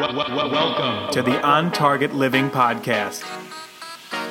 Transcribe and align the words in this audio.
Welcome 0.00 1.12
to 1.12 1.20
the 1.20 1.46
On 1.46 1.70
Target 1.70 2.14
Living 2.14 2.48
Podcast, 2.48 3.22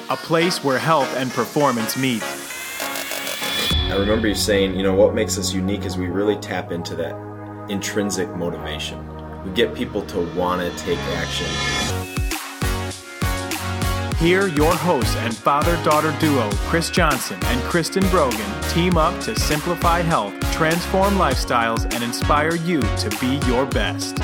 a 0.09 0.15
place 0.17 0.63
where 0.63 0.79
health 0.79 1.15
and 1.15 1.29
performance 1.29 1.95
meet. 1.95 2.23
I 2.23 3.95
remember 3.95 4.27
you 4.27 4.33
saying, 4.33 4.75
you 4.75 4.81
know, 4.81 4.95
what 4.95 5.13
makes 5.13 5.37
us 5.37 5.53
unique 5.53 5.85
is 5.85 5.95
we 5.95 6.07
really 6.07 6.37
tap 6.37 6.71
into 6.71 6.95
that 6.95 7.15
intrinsic 7.69 8.35
motivation. 8.35 8.97
We 9.43 9.51
get 9.51 9.75
people 9.75 10.01
to 10.07 10.21
want 10.33 10.59
to 10.59 10.75
take 10.83 10.97
action. 10.97 11.45
Here, 14.17 14.47
your 14.47 14.73
hosts 14.73 15.15
and 15.17 15.37
father 15.37 15.75
daughter 15.83 16.15
duo, 16.19 16.49
Chris 16.67 16.89
Johnson 16.89 17.39
and 17.43 17.61
Kristen 17.65 18.09
Brogan, 18.09 18.61
team 18.69 18.97
up 18.97 19.21
to 19.21 19.39
simplify 19.39 19.99
health, 19.99 20.33
transform 20.51 21.13
lifestyles, 21.13 21.83
and 21.93 22.03
inspire 22.03 22.55
you 22.55 22.81
to 22.81 23.15
be 23.21 23.39
your 23.47 23.67
best. 23.67 24.17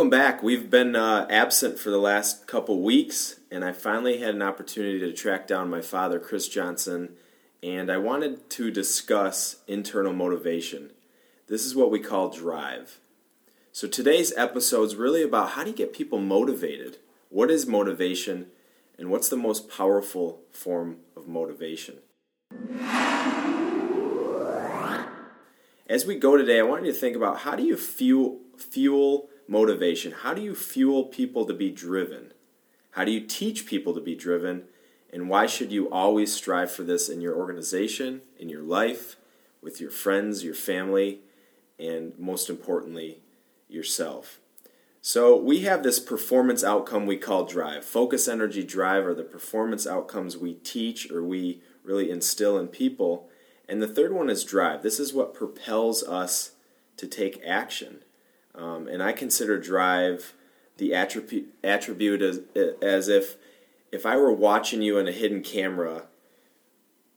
Welcome 0.00 0.18
back. 0.18 0.42
We've 0.42 0.70
been 0.70 0.96
uh, 0.96 1.26
absent 1.28 1.78
for 1.78 1.90
the 1.90 1.98
last 1.98 2.46
couple 2.46 2.80
weeks, 2.80 3.38
and 3.50 3.62
I 3.62 3.72
finally 3.72 4.16
had 4.16 4.34
an 4.34 4.40
opportunity 4.40 4.98
to 5.00 5.12
track 5.12 5.46
down 5.46 5.68
my 5.68 5.82
father, 5.82 6.18
Chris 6.18 6.48
Johnson, 6.48 7.16
and 7.62 7.92
I 7.92 7.98
wanted 7.98 8.48
to 8.48 8.70
discuss 8.70 9.56
internal 9.68 10.14
motivation. 10.14 10.92
This 11.48 11.66
is 11.66 11.76
what 11.76 11.90
we 11.90 12.00
call 12.00 12.30
drive. 12.30 12.98
So 13.72 13.86
today's 13.86 14.32
episode 14.38 14.84
is 14.84 14.96
really 14.96 15.22
about 15.22 15.50
how 15.50 15.64
do 15.64 15.70
you 15.70 15.76
get 15.76 15.92
people 15.92 16.18
motivated? 16.18 16.96
What 17.28 17.50
is 17.50 17.66
motivation, 17.66 18.46
and 18.98 19.10
what's 19.10 19.28
the 19.28 19.36
most 19.36 19.68
powerful 19.68 20.40
form 20.50 21.00
of 21.14 21.28
motivation? 21.28 21.98
As 25.86 26.06
we 26.06 26.14
go 26.14 26.38
today, 26.38 26.58
I 26.58 26.62
want 26.62 26.86
you 26.86 26.92
to 26.92 26.98
think 26.98 27.16
about 27.16 27.40
how 27.40 27.54
do 27.54 27.62
you 27.62 27.76
fuel 27.76 28.38
fuel 28.56 29.29
motivation? 29.50 30.12
How 30.12 30.32
do 30.32 30.40
you 30.40 30.54
fuel 30.54 31.04
people 31.04 31.44
to 31.44 31.52
be 31.52 31.70
driven? 31.70 32.32
How 32.92 33.04
do 33.04 33.10
you 33.10 33.20
teach 33.20 33.66
people 33.66 33.92
to 33.94 34.00
be 34.00 34.14
driven? 34.14 34.64
And 35.12 35.28
why 35.28 35.46
should 35.46 35.72
you 35.72 35.90
always 35.90 36.32
strive 36.32 36.70
for 36.70 36.84
this 36.84 37.08
in 37.08 37.20
your 37.20 37.36
organization, 37.36 38.22
in 38.38 38.48
your 38.48 38.62
life, 38.62 39.16
with 39.60 39.80
your 39.80 39.90
friends, 39.90 40.44
your 40.44 40.54
family, 40.54 41.20
and 41.78 42.16
most 42.16 42.48
importantly, 42.48 43.20
yourself? 43.68 44.38
So, 45.02 45.34
we 45.34 45.60
have 45.60 45.82
this 45.82 45.98
performance 45.98 46.62
outcome 46.62 47.06
we 47.06 47.16
call 47.16 47.46
drive. 47.46 47.86
Focus, 47.86 48.28
energy, 48.28 48.62
drive 48.62 49.06
are 49.06 49.14
the 49.14 49.24
performance 49.24 49.86
outcomes 49.86 50.36
we 50.36 50.54
teach 50.54 51.10
or 51.10 51.24
we 51.24 51.62
really 51.82 52.10
instill 52.10 52.58
in 52.58 52.68
people. 52.68 53.28
And 53.66 53.80
the 53.80 53.88
third 53.88 54.12
one 54.12 54.28
is 54.28 54.44
drive. 54.44 54.82
This 54.82 55.00
is 55.00 55.14
what 55.14 55.32
propels 55.32 56.02
us 56.02 56.52
to 56.98 57.06
take 57.06 57.42
action. 57.46 58.02
Um, 58.54 58.88
and 58.88 59.02
I 59.02 59.12
consider 59.12 59.58
drive 59.58 60.34
the 60.76 60.94
attribute 60.94 61.54
attribute 61.62 62.22
as 62.22 62.40
as 62.82 63.08
if 63.08 63.36
if 63.92 64.06
I 64.06 64.16
were 64.16 64.32
watching 64.32 64.82
you 64.82 64.98
in 64.98 65.08
a 65.08 65.12
hidden 65.12 65.42
camera, 65.42 66.04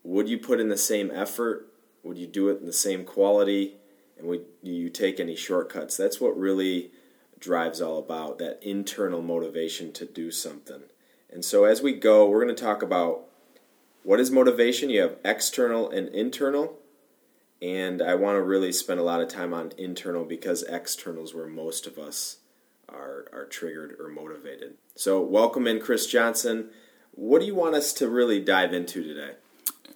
would 0.03 0.27
you 0.27 0.37
put 0.37 0.59
in 0.59 0.69
the 0.69 0.77
same 0.77 1.11
effort? 1.11 1.67
Would 2.03 2.17
you 2.17 2.27
do 2.27 2.49
it 2.49 2.59
in 2.59 2.65
the 2.65 2.73
same 2.73 3.05
quality? 3.05 3.75
And 4.17 4.27
would 4.27 4.45
you 4.61 4.89
take 4.89 5.19
any 5.19 5.35
shortcuts? 5.35 5.97
That's 5.97 6.19
what 6.19 6.37
really 6.37 6.91
drives 7.39 7.81
all 7.81 7.99
about 7.99 8.37
that 8.39 8.59
internal 8.61 9.21
motivation 9.21 9.91
to 9.93 10.05
do 10.05 10.31
something. 10.31 10.83
And 11.31 11.43
so 11.43 11.65
as 11.65 11.81
we 11.81 11.93
go, 11.93 12.27
we're 12.27 12.43
going 12.43 12.55
to 12.55 12.63
talk 12.63 12.81
about 12.81 13.23
what 14.03 14.19
is 14.19 14.31
motivation. 14.31 14.89
You 14.89 15.01
have 15.01 15.17
external 15.25 15.89
and 15.89 16.07
internal 16.09 16.77
and 17.63 18.01
I 18.01 18.15
want 18.15 18.35
to 18.35 18.41
really 18.41 18.73
spend 18.73 18.99
a 18.99 19.03
lot 19.03 19.21
of 19.21 19.29
time 19.29 19.53
on 19.53 19.71
internal 19.77 20.25
because 20.25 20.63
external 20.63 21.23
is 21.23 21.33
where 21.33 21.47
most 21.47 21.87
of 21.87 21.97
us 21.97 22.37
are 22.89 23.25
are 23.31 23.45
triggered 23.45 23.95
or 23.99 24.09
motivated. 24.09 24.73
So, 24.95 25.21
welcome 25.21 25.65
in, 25.65 25.79
Chris 25.79 26.05
Johnson. 26.05 26.69
What 27.11 27.39
do 27.39 27.45
you 27.45 27.55
want 27.55 27.75
us 27.75 27.93
to 27.93 28.09
really 28.09 28.41
dive 28.41 28.73
into 28.73 29.01
today? 29.01 29.35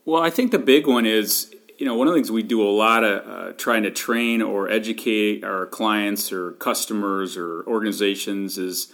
Well, 0.06 0.24
I 0.24 0.30
think 0.30 0.52
the 0.52 0.59
big 0.59 0.88
one 0.88 1.06
is 1.06 1.53
you 1.78 1.86
know 1.86 1.96
one 1.96 2.08
of 2.08 2.14
the 2.14 2.18
things 2.18 2.31
we 2.31 2.41
do 2.41 2.64
a 2.64 2.72
lot 2.72 3.03
of 3.03 3.28
uh, 3.28 3.53
trying 3.58 3.84
to 3.84 3.91
train 3.91 4.41
or 4.41 4.70
educate 4.70 5.44
our 5.44 5.66
clients 5.66 6.31
or 6.31 6.53
customers 6.53 7.36
or 7.36 7.64
organizations 7.68 8.58
is 8.58 8.94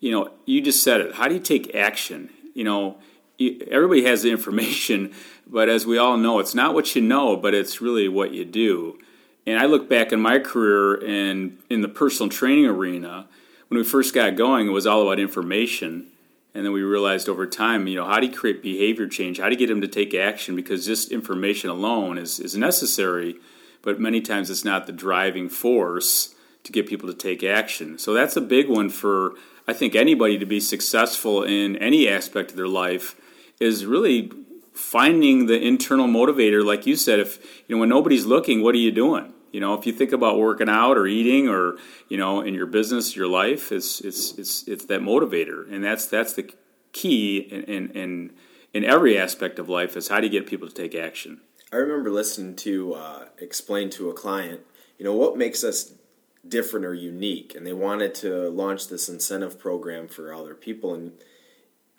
you 0.00 0.10
know 0.10 0.30
you 0.46 0.62
just 0.62 0.82
said 0.82 1.02
it. 1.02 1.14
How 1.16 1.28
do 1.28 1.34
you 1.34 1.40
take 1.40 1.74
action? 1.74 2.30
You 2.54 2.64
know 2.64 2.98
everybody 3.70 4.04
has 4.04 4.22
the 4.22 4.30
information, 4.30 5.12
but 5.46 5.68
as 5.68 5.86
we 5.86 5.98
all 5.98 6.16
know, 6.16 6.38
it's 6.38 6.54
not 6.54 6.74
what 6.74 6.94
you 6.94 7.02
know, 7.02 7.36
but 7.36 7.54
it's 7.54 7.80
really 7.80 8.08
what 8.08 8.32
you 8.32 8.44
do. 8.44 8.98
And 9.46 9.58
I 9.58 9.66
look 9.66 9.88
back 9.88 10.12
in 10.12 10.20
my 10.20 10.38
career 10.38 10.94
and 10.94 11.58
in 11.68 11.82
the 11.82 11.88
personal 11.88 12.30
training 12.30 12.66
arena, 12.66 13.26
when 13.68 13.78
we 13.78 13.84
first 13.84 14.14
got 14.14 14.36
going, 14.36 14.68
it 14.68 14.70
was 14.70 14.86
all 14.86 15.02
about 15.02 15.20
information. 15.20 16.06
And 16.54 16.64
then 16.64 16.72
we 16.72 16.82
realized 16.82 17.28
over 17.28 17.46
time, 17.46 17.86
you 17.88 17.96
know, 17.96 18.06
how 18.06 18.20
do 18.20 18.26
you 18.26 18.32
create 18.32 18.62
behavior 18.62 19.08
change? 19.08 19.38
How 19.38 19.46
do 19.46 19.52
you 19.52 19.58
get 19.58 19.68
them 19.68 19.80
to 19.80 19.88
take 19.88 20.14
action? 20.14 20.54
Because 20.54 20.86
just 20.86 21.10
information 21.10 21.68
alone 21.68 22.16
is, 22.16 22.38
is 22.38 22.56
necessary, 22.56 23.36
but 23.82 24.00
many 24.00 24.20
times 24.20 24.50
it's 24.50 24.64
not 24.64 24.86
the 24.86 24.92
driving 24.92 25.48
force 25.48 26.34
to 26.62 26.72
get 26.72 26.86
people 26.86 27.08
to 27.08 27.14
take 27.14 27.42
action. 27.42 27.98
So 27.98 28.14
that's 28.14 28.36
a 28.36 28.40
big 28.40 28.68
one 28.68 28.88
for, 28.88 29.34
I 29.68 29.72
think, 29.72 29.94
anybody 29.94 30.38
to 30.38 30.46
be 30.46 30.60
successful 30.60 31.42
in 31.42 31.76
any 31.76 32.08
aspect 32.08 32.52
of 32.52 32.56
their 32.56 32.68
life 32.68 33.16
is 33.60 33.84
really 33.84 34.30
finding 34.74 35.46
the 35.46 35.60
internal 35.60 36.06
motivator 36.06 36.64
like 36.64 36.86
you 36.86 36.96
said 36.96 37.20
if 37.20 37.38
you 37.66 37.74
know 37.74 37.80
when 37.80 37.88
nobody's 37.88 38.26
looking 38.26 38.62
what 38.62 38.74
are 38.74 38.78
you 38.78 38.90
doing? 38.92 39.32
You 39.52 39.60
know 39.60 39.74
if 39.74 39.86
you 39.86 39.92
think 39.92 40.12
about 40.12 40.38
working 40.38 40.68
out 40.68 40.98
or 40.98 41.06
eating 41.06 41.48
or 41.48 41.76
you 42.08 42.16
know 42.16 42.40
in 42.40 42.54
your 42.54 42.66
business 42.66 43.16
your 43.16 43.28
life 43.28 43.70
it's 43.72 44.00
it's 44.00 44.32
it's 44.38 44.66
it's 44.68 44.84
that 44.86 45.00
motivator. 45.00 45.72
And 45.72 45.82
that's 45.82 46.06
that's 46.06 46.32
the 46.34 46.52
key 46.92 47.38
in 47.38 47.62
in 47.62 47.90
in, 47.90 48.32
in 48.72 48.84
every 48.84 49.16
aspect 49.16 49.58
of 49.58 49.68
life 49.68 49.96
is 49.96 50.08
how 50.08 50.20
do 50.20 50.26
you 50.26 50.32
get 50.32 50.46
people 50.46 50.68
to 50.68 50.74
take 50.74 50.94
action? 50.94 51.40
I 51.72 51.76
remember 51.76 52.10
listening 52.10 52.56
to 52.56 52.94
uh, 52.94 53.24
explain 53.38 53.90
to 53.90 54.10
a 54.10 54.12
client 54.12 54.60
you 54.98 55.04
know 55.04 55.14
what 55.14 55.36
makes 55.36 55.64
us 55.64 55.92
different 56.46 56.86
or 56.86 56.94
unique? 56.94 57.54
And 57.54 57.66
they 57.66 57.72
wanted 57.72 58.14
to 58.16 58.48
launch 58.50 58.88
this 58.88 59.08
incentive 59.08 59.58
program 59.58 60.08
for 60.08 60.32
all 60.32 60.44
their 60.44 60.54
people. 60.54 60.94
And 60.94 61.12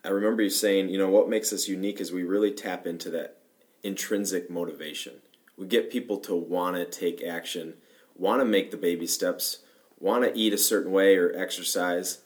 I 0.06 0.10
remember 0.10 0.44
you 0.44 0.50
saying, 0.50 0.90
you 0.90 0.98
know, 0.98 1.10
what 1.10 1.30
makes 1.30 1.52
us 1.52 1.68
unique 1.68 2.00
is 2.00 2.12
we 2.12 2.24
really 2.24 2.52
tap 2.52 2.86
into 2.86 3.10
that 3.12 3.38
intrinsic 3.84 4.50
motivation. 4.50 5.14
We 5.58 5.66
get 5.68 5.92
people 5.92 6.18
to 6.20 6.36
want 6.36 6.76
to 6.76 6.86
take 6.86 7.24
action, 7.24 7.76
want 8.16 8.42
to 8.42 8.46
make 8.46 8.72
the 8.72 8.78
baby 8.78 9.08
steps, 9.08 9.60
want 10.00 10.24
to 10.24 10.38
eat 10.38 10.54
a 10.54 10.58
certain 10.58 10.92
way 10.92 11.16
or 11.16 11.36
exercise. 11.36 12.20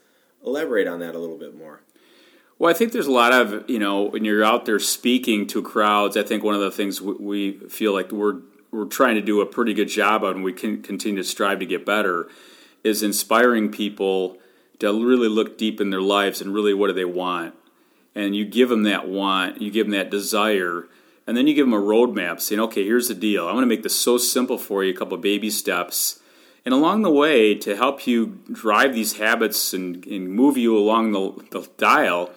Elaborate 0.45 0.87
on 0.87 0.99
that 0.99 1.15
a 1.15 1.19
little 1.19 1.37
bit 1.37 1.55
more. 1.55 1.81
Well, 2.57 2.69
I 2.69 2.73
think 2.73 2.91
there's 2.91 3.07
a 3.07 3.11
lot 3.11 3.31
of, 3.31 3.69
you 3.69 3.79
know, 3.79 4.03
when 4.03 4.25
you're 4.25 4.43
out 4.43 4.65
there 4.65 4.79
speaking 4.79 5.47
to 5.47 5.61
crowds, 5.61 6.17
I 6.17 6.23
think 6.23 6.43
one 6.43 6.55
of 6.55 6.61
the 6.61 6.71
things 6.71 7.01
we 7.01 7.53
feel 7.69 7.93
like 7.93 8.11
we're 8.11 8.41
we're 8.71 8.85
trying 8.85 9.15
to 9.15 9.21
do 9.21 9.41
a 9.41 9.47
pretty 9.47 9.73
good 9.73 9.87
job 9.87 10.23
on, 10.23 10.35
and 10.35 10.43
we 10.43 10.53
can 10.53 10.83
continue 10.83 11.23
to 11.23 11.27
strive 11.27 11.57
to 11.59 11.65
get 11.65 11.85
better, 11.85 12.29
is 12.83 13.01
inspiring 13.01 13.71
people 13.71 14.37
to 14.77 14.87
really 14.87 15.27
look 15.27 15.57
deep 15.57 15.81
in 15.81 15.89
their 15.89 16.01
lives 16.01 16.39
and 16.39 16.53
really 16.53 16.73
what 16.73 16.87
do 16.87 16.93
they 16.93 17.05
want 17.05 17.55
and 18.15 18.35
you 18.35 18.45
give 18.45 18.69
them 18.69 18.83
that 18.83 19.07
want, 19.07 19.61
you 19.61 19.71
give 19.71 19.87
them 19.87 19.93
that 19.93 20.09
desire, 20.09 20.87
and 21.27 21.37
then 21.37 21.47
you 21.47 21.53
give 21.53 21.67
them 21.67 21.73
a 21.73 21.81
roadmap 21.81 22.39
saying, 22.39 22.59
okay, 22.59 22.83
here's 22.83 23.07
the 23.07 23.13
deal. 23.13 23.47
I'm 23.47 23.53
going 23.53 23.63
to 23.63 23.67
make 23.67 23.83
this 23.83 23.99
so 23.99 24.17
simple 24.17 24.57
for 24.57 24.83
you, 24.83 24.93
a 24.93 24.97
couple 24.97 25.17
baby 25.17 25.49
steps. 25.49 26.19
And 26.65 26.73
along 26.73 27.03
the 27.03 27.11
way, 27.11 27.55
to 27.55 27.75
help 27.75 28.05
you 28.07 28.39
drive 28.51 28.93
these 28.93 29.17
habits 29.17 29.73
and, 29.73 30.05
and 30.05 30.29
move 30.29 30.57
you 30.57 30.77
along 30.77 31.11
the, 31.11 31.45
the 31.51 31.69
dial, 31.77 32.31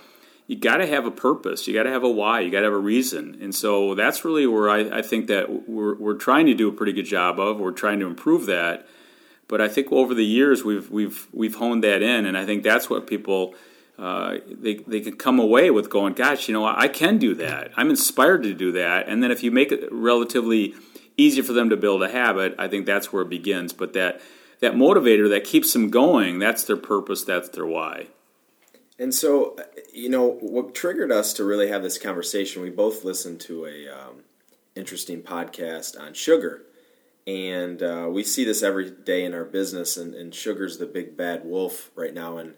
you 0.46 0.56
got 0.56 0.76
to 0.76 0.86
have 0.86 1.06
a 1.06 1.10
purpose. 1.10 1.66
You 1.66 1.74
got 1.74 1.84
to 1.84 1.90
have 1.90 2.04
a 2.04 2.10
why. 2.10 2.40
You 2.40 2.50
got 2.50 2.60
to 2.60 2.66
have 2.66 2.72
a 2.74 2.78
reason. 2.78 3.38
And 3.40 3.54
so 3.54 3.94
that's 3.94 4.24
really 4.24 4.46
where 4.46 4.68
I, 4.68 4.98
I 4.98 5.02
think 5.02 5.26
that 5.28 5.68
we're, 5.68 5.94
we're 5.96 6.14
trying 6.14 6.46
to 6.46 6.54
do 6.54 6.68
a 6.68 6.72
pretty 6.72 6.92
good 6.92 7.06
job 7.06 7.40
of. 7.40 7.58
We're 7.58 7.72
trying 7.72 8.00
to 8.00 8.06
improve 8.06 8.46
that. 8.46 8.86
But 9.48 9.60
I 9.60 9.68
think 9.68 9.90
over 9.92 10.14
the 10.14 10.24
years 10.24 10.64
we've 10.64 10.90
we've 10.90 11.28
we've 11.30 11.56
honed 11.56 11.84
that 11.84 12.00
in, 12.00 12.24
and 12.24 12.38
I 12.38 12.46
think 12.46 12.62
that's 12.62 12.88
what 12.88 13.06
people 13.06 13.54
uh, 13.98 14.38
they, 14.50 14.74
they 14.74 15.00
can 15.00 15.16
come 15.16 15.38
away 15.38 15.70
with 15.70 15.90
going, 15.90 16.14
gosh, 16.14 16.48
you 16.48 16.54
know, 16.54 16.64
I 16.64 16.88
can 16.88 17.18
do 17.18 17.34
that. 17.36 17.70
I'm 17.76 17.90
inspired 17.90 18.42
to 18.44 18.54
do 18.54 18.72
that. 18.72 19.08
And 19.08 19.22
then 19.22 19.30
if 19.30 19.42
you 19.42 19.50
make 19.50 19.70
it 19.70 19.88
relatively 19.92 20.74
easy 21.16 21.42
for 21.42 21.52
them 21.52 21.70
to 21.70 21.76
build 21.76 22.02
a 22.02 22.10
habit, 22.10 22.54
I 22.58 22.68
think 22.68 22.86
that's 22.86 23.12
where 23.12 23.22
it 23.22 23.28
begins. 23.28 23.72
But 23.72 23.92
that, 23.92 24.20
that 24.60 24.74
motivator 24.74 25.28
that 25.28 25.44
keeps 25.44 25.72
them 25.72 25.90
going, 25.90 26.38
that's 26.38 26.64
their 26.64 26.76
purpose, 26.76 27.22
that's 27.22 27.50
their 27.50 27.66
why. 27.66 28.08
And 28.98 29.14
so, 29.14 29.56
you 29.92 30.08
know, 30.08 30.38
what 30.40 30.74
triggered 30.74 31.10
us 31.10 31.32
to 31.34 31.44
really 31.44 31.68
have 31.68 31.82
this 31.82 31.98
conversation, 31.98 32.62
we 32.62 32.70
both 32.70 33.04
listened 33.04 33.40
to 33.42 33.66
a 33.66 33.88
um, 33.88 34.22
interesting 34.74 35.22
podcast 35.22 36.00
on 36.00 36.14
sugar. 36.14 36.62
And 37.26 37.82
uh, 37.82 38.08
we 38.10 38.24
see 38.24 38.44
this 38.44 38.62
every 38.62 38.90
day 38.90 39.24
in 39.24 39.34
our 39.34 39.44
business, 39.44 39.96
and, 39.96 40.14
and 40.14 40.34
sugar's 40.34 40.78
the 40.78 40.86
big 40.86 41.16
bad 41.16 41.44
wolf 41.44 41.90
right 41.94 42.12
now. 42.12 42.38
And 42.38 42.54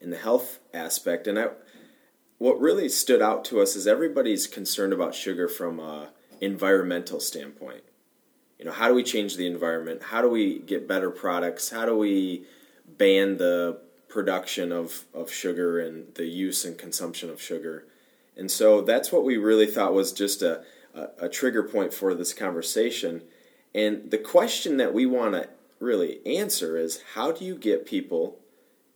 in 0.00 0.10
the 0.10 0.16
health 0.16 0.58
aspect. 0.72 1.26
And 1.26 1.38
I, 1.38 1.48
what 2.38 2.60
really 2.60 2.88
stood 2.88 3.20
out 3.20 3.44
to 3.46 3.60
us 3.60 3.76
is 3.76 3.86
everybody's 3.86 4.46
concerned 4.46 4.92
about 4.92 5.14
sugar 5.14 5.48
from 5.48 5.78
a 5.78 6.10
environmental 6.40 7.20
standpoint. 7.20 7.82
You 8.58 8.64
know, 8.64 8.72
how 8.72 8.88
do 8.88 8.94
we 8.94 9.02
change 9.02 9.36
the 9.36 9.46
environment? 9.46 10.02
How 10.04 10.22
do 10.22 10.28
we 10.28 10.58
get 10.58 10.88
better 10.88 11.10
products? 11.10 11.70
How 11.70 11.86
do 11.86 11.96
we 11.96 12.44
ban 12.86 13.36
the 13.36 13.80
production 14.08 14.72
of, 14.72 15.04
of 15.14 15.32
sugar 15.32 15.78
and 15.78 16.14
the 16.14 16.26
use 16.26 16.64
and 16.64 16.76
consumption 16.76 17.30
of 17.30 17.40
sugar? 17.40 17.86
And 18.36 18.50
so 18.50 18.80
that's 18.80 19.12
what 19.12 19.24
we 19.24 19.36
really 19.36 19.66
thought 19.66 19.94
was 19.94 20.12
just 20.12 20.42
a, 20.42 20.64
a, 20.94 21.08
a 21.20 21.28
trigger 21.28 21.62
point 21.62 21.92
for 21.92 22.14
this 22.14 22.32
conversation. 22.32 23.22
And 23.74 24.10
the 24.10 24.18
question 24.18 24.78
that 24.78 24.94
we 24.94 25.06
want 25.06 25.34
to 25.34 25.48
really 25.78 26.20
answer 26.26 26.76
is 26.76 27.02
how 27.14 27.32
do 27.32 27.44
you 27.44 27.54
get 27.54 27.86
people 27.86 28.39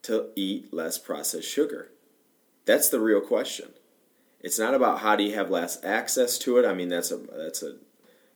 to 0.04 0.28
eat 0.36 0.72
less 0.72 0.98
processed 0.98 1.48
sugar? 1.48 1.90
That's 2.64 2.88
the 2.88 3.00
real 3.00 3.20
question. 3.20 3.70
It's 4.40 4.58
not 4.58 4.74
about 4.74 5.00
how 5.00 5.16
do 5.16 5.24
you 5.24 5.34
have 5.34 5.50
less 5.50 5.82
access 5.84 6.38
to 6.38 6.58
it. 6.58 6.66
I 6.66 6.74
mean, 6.74 6.88
that's 6.88 7.10
a 7.10 7.16
that's 7.16 7.62
a 7.62 7.76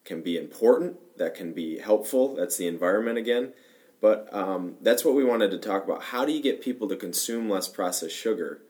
can 0.05 0.23
be 0.23 0.39
important. 0.39 0.97
That 1.19 1.35
can 1.35 1.53
be 1.53 1.79
helpful. 1.79 2.35
That's 2.35 2.57
the 2.57 2.67
environment 2.67 3.19
again. 3.19 3.53
But 4.01 4.33
um, 4.33 4.77
that's 4.81 5.05
what 5.05 5.15
we 5.15 5.25
wanted 5.25 5.51
to 5.51 5.59
talk 5.59 5.85
about. 5.85 6.05
How 6.05 6.25
do 6.25 6.33
you 6.33 6.43
get 6.43 6.63
people 6.63 6.89
to 6.89 6.97
consume 6.97 7.51
less 7.51 7.69
processed 7.69 8.17
sugar? 8.17 8.63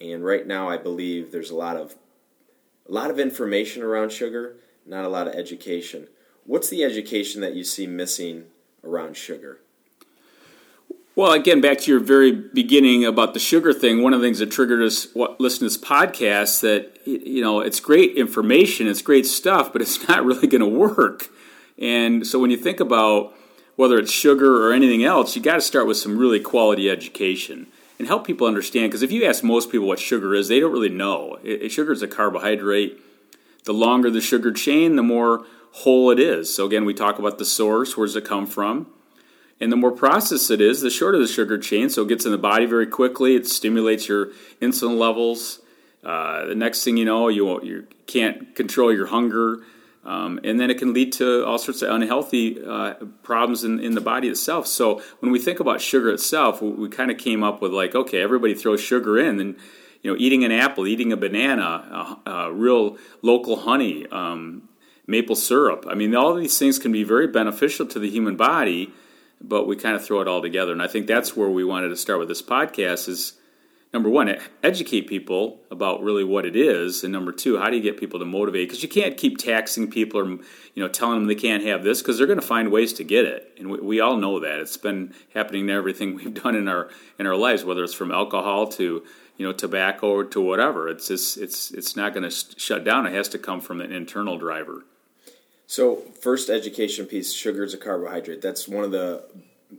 And 0.00 0.24
right 0.24 0.46
now, 0.46 0.68
I 0.68 0.78
believe 0.78 1.32
there's 1.32 1.50
a 1.50 1.56
lot 1.56 1.76
of 1.76 1.96
a 2.88 2.92
lot 2.92 3.10
of 3.10 3.20
information 3.20 3.82
around 3.82 4.10
sugar, 4.10 4.56
not 4.86 5.04
a 5.04 5.08
lot 5.08 5.28
of 5.28 5.34
education. 5.34 6.08
What's 6.44 6.70
the 6.70 6.82
education 6.82 7.40
that 7.42 7.54
you 7.54 7.62
see 7.62 7.86
missing 7.86 8.46
around 8.82 9.16
sugar? 9.16 9.60
Well, 11.20 11.32
again, 11.32 11.60
back 11.60 11.80
to 11.80 11.90
your 11.90 12.00
very 12.00 12.32
beginning 12.32 13.04
about 13.04 13.34
the 13.34 13.40
sugar 13.40 13.74
thing. 13.74 14.02
One 14.02 14.14
of 14.14 14.22
the 14.22 14.26
things 14.26 14.38
that 14.38 14.50
triggered 14.50 14.80
us 14.80 15.06
listen 15.14 15.58
to 15.58 15.64
this 15.66 15.76
podcast 15.76 16.62
that 16.62 16.98
you 17.04 17.42
know 17.42 17.60
it's 17.60 17.78
great 17.78 18.16
information, 18.16 18.86
it's 18.86 19.02
great 19.02 19.26
stuff, 19.26 19.70
but 19.70 19.82
it's 19.82 20.08
not 20.08 20.24
really 20.24 20.46
going 20.46 20.62
to 20.62 20.66
work. 20.66 21.28
And 21.78 22.26
so 22.26 22.38
when 22.38 22.50
you 22.50 22.56
think 22.56 22.80
about 22.80 23.34
whether 23.76 23.98
it's 23.98 24.10
sugar 24.10 24.66
or 24.66 24.72
anything 24.72 25.04
else, 25.04 25.36
you 25.36 25.42
got 25.42 25.56
to 25.56 25.60
start 25.60 25.86
with 25.86 25.98
some 25.98 26.16
really 26.16 26.40
quality 26.40 26.88
education 26.88 27.66
and 27.98 28.08
help 28.08 28.26
people 28.26 28.46
understand. 28.46 28.88
Because 28.88 29.02
if 29.02 29.12
you 29.12 29.26
ask 29.26 29.44
most 29.44 29.70
people 29.70 29.86
what 29.86 29.98
sugar 29.98 30.34
is, 30.34 30.48
they 30.48 30.58
don't 30.58 30.72
really 30.72 30.88
know. 30.88 31.38
It, 31.44 31.68
sugar 31.68 31.92
is 31.92 32.00
a 32.00 32.08
carbohydrate. 32.08 32.98
The 33.64 33.74
longer 33.74 34.10
the 34.10 34.22
sugar 34.22 34.52
chain, 34.52 34.96
the 34.96 35.02
more 35.02 35.44
whole 35.72 36.10
it 36.10 36.18
is. 36.18 36.54
So 36.54 36.64
again, 36.64 36.86
we 36.86 36.94
talk 36.94 37.18
about 37.18 37.36
the 37.36 37.44
source. 37.44 37.94
Where 37.94 38.06
does 38.06 38.16
it 38.16 38.24
come 38.24 38.46
from? 38.46 38.86
And 39.60 39.70
the 39.70 39.76
more 39.76 39.92
processed 39.92 40.50
it 40.50 40.60
is, 40.60 40.80
the 40.80 40.90
shorter 40.90 41.18
the 41.18 41.26
sugar 41.28 41.58
chain. 41.58 41.90
So 41.90 42.02
it 42.02 42.08
gets 42.08 42.24
in 42.24 42.32
the 42.32 42.38
body 42.38 42.64
very 42.64 42.86
quickly. 42.86 43.36
It 43.36 43.46
stimulates 43.46 44.08
your 44.08 44.30
insulin 44.62 44.96
levels. 44.98 45.60
Uh, 46.02 46.46
the 46.46 46.54
next 46.54 46.82
thing 46.82 46.96
you 46.96 47.04
know, 47.04 47.28
you 47.28 47.62
you 47.62 47.86
can't 48.06 48.54
control 48.56 48.90
your 48.90 49.06
hunger, 49.06 49.58
um, 50.02 50.40
and 50.42 50.58
then 50.58 50.70
it 50.70 50.78
can 50.78 50.94
lead 50.94 51.12
to 51.14 51.44
all 51.44 51.58
sorts 51.58 51.82
of 51.82 51.90
unhealthy 51.90 52.58
uh, 52.64 52.94
problems 53.22 53.64
in, 53.64 53.80
in 53.80 53.94
the 53.94 54.00
body 54.00 54.28
itself. 54.28 54.66
So 54.66 55.02
when 55.20 55.30
we 55.30 55.38
think 55.38 55.60
about 55.60 55.82
sugar 55.82 56.10
itself, 56.10 56.62
we, 56.62 56.70
we 56.70 56.88
kind 56.88 57.10
of 57.10 57.18
came 57.18 57.44
up 57.44 57.60
with 57.60 57.72
like, 57.72 57.94
okay, 57.94 58.22
everybody 58.22 58.54
throws 58.54 58.80
sugar 58.80 59.18
in, 59.18 59.40
and 59.40 59.56
you 60.00 60.10
know, 60.10 60.16
eating 60.18 60.42
an 60.42 60.52
apple, 60.52 60.86
eating 60.86 61.12
a 61.12 61.18
banana, 61.18 62.18
uh, 62.24 62.30
uh, 62.30 62.48
real 62.50 62.96
local 63.20 63.56
honey, 63.56 64.06
um, 64.10 64.70
maple 65.06 65.36
syrup. 65.36 65.84
I 65.86 65.94
mean, 65.94 66.16
all 66.16 66.34
these 66.34 66.58
things 66.58 66.78
can 66.78 66.92
be 66.92 67.04
very 67.04 67.26
beneficial 67.26 67.84
to 67.84 67.98
the 67.98 68.08
human 68.08 68.36
body 68.36 68.90
but 69.40 69.66
we 69.66 69.76
kind 69.76 69.96
of 69.96 70.04
throw 70.04 70.20
it 70.20 70.28
all 70.28 70.42
together. 70.42 70.72
And 70.72 70.82
I 70.82 70.86
think 70.86 71.06
that's 71.06 71.36
where 71.36 71.48
we 71.48 71.64
wanted 71.64 71.88
to 71.88 71.96
start 71.96 72.18
with 72.18 72.28
this 72.28 72.42
podcast 72.42 73.08
is 73.08 73.34
number 73.92 74.08
one, 74.08 74.36
educate 74.62 75.08
people 75.08 75.60
about 75.70 76.02
really 76.02 76.24
what 76.24 76.46
it 76.46 76.54
is, 76.54 77.02
and 77.02 77.12
number 77.12 77.32
two, 77.32 77.58
how 77.58 77.70
do 77.70 77.76
you 77.76 77.82
get 77.82 77.98
people 77.98 78.20
to 78.20 78.24
motivate? 78.24 78.68
Because 78.68 78.82
you 78.82 78.88
can't 78.88 79.16
keep 79.16 79.38
taxing 79.38 79.90
people 79.90 80.20
or 80.20 80.26
you 80.26 80.40
know 80.76 80.88
telling 80.88 81.18
them 81.18 81.26
they 81.26 81.34
can't 81.34 81.64
have 81.64 81.82
this 81.82 82.00
because 82.00 82.18
they're 82.18 82.26
going 82.26 82.40
to 82.40 82.46
find 82.46 82.70
ways 82.70 82.92
to 82.94 83.04
get 83.04 83.24
it, 83.24 83.52
and 83.58 83.70
we, 83.70 83.78
we, 83.80 84.00
all 84.00 84.16
know 84.16 84.40
that 84.40 84.60
it's 84.60 84.76
been 84.76 85.12
happening 85.34 85.66
to 85.66 85.72
everything 85.72 86.14
we've 86.16 86.34
done 86.34 86.54
in 86.54 86.68
our 86.68 86.88
in 87.18 87.26
our 87.26 87.36
lives, 87.36 87.64
whether 87.64 87.82
it's 87.82 87.94
from 87.94 88.12
alcohol 88.12 88.66
to 88.68 89.02
you 89.36 89.46
know 89.46 89.52
tobacco 89.52 90.08
or 90.08 90.24
to 90.24 90.40
whatever. 90.40 90.88
It's 90.88 91.08
just 91.08 91.38
it's 91.38 91.70
it's 91.72 91.96
not 91.96 92.14
going 92.14 92.28
to 92.28 92.30
shut 92.30 92.84
down. 92.84 93.06
It 93.06 93.12
has 93.12 93.28
to 93.30 93.38
come 93.38 93.60
from 93.60 93.80
an 93.80 93.92
internal 93.92 94.38
driver. 94.38 94.84
So, 95.70 96.02
first 96.20 96.50
education 96.50 97.06
piece 97.06 97.32
sugar 97.32 97.62
is 97.62 97.74
a 97.74 97.78
carbohydrate. 97.78 98.42
That's 98.42 98.66
one 98.66 98.82
of 98.82 98.90
the 98.90 99.22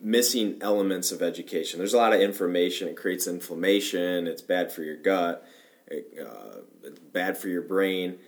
missing 0.01 0.55
elements 0.61 1.11
of 1.11 1.21
education. 1.21 1.79
There's 1.79 1.93
a 1.93 1.97
lot 1.97 2.13
of 2.13 2.21
information. 2.21 2.87
It 2.87 2.95
creates 2.95 3.27
inflammation. 3.27 4.25
It's 4.25 4.41
bad 4.41 4.71
for 4.71 4.83
your 4.83 4.95
gut. 4.95 5.45
It, 5.87 6.17
uh, 6.17 6.59
it's 6.81 6.97
bad 6.97 7.37
for 7.37 7.49
your 7.49 7.61
brain. 7.61 8.19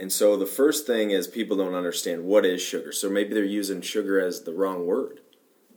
And 0.00 0.12
so, 0.12 0.36
the 0.36 0.46
first 0.46 0.84
thing 0.84 1.12
is 1.12 1.28
people 1.28 1.56
don't 1.56 1.76
understand 1.76 2.24
what 2.24 2.44
is 2.44 2.60
sugar. 2.60 2.90
So, 2.90 3.08
maybe 3.08 3.34
they're 3.34 3.44
using 3.44 3.82
sugar 3.82 4.20
as 4.20 4.42
the 4.42 4.52
wrong 4.52 4.84
word. 4.84 5.20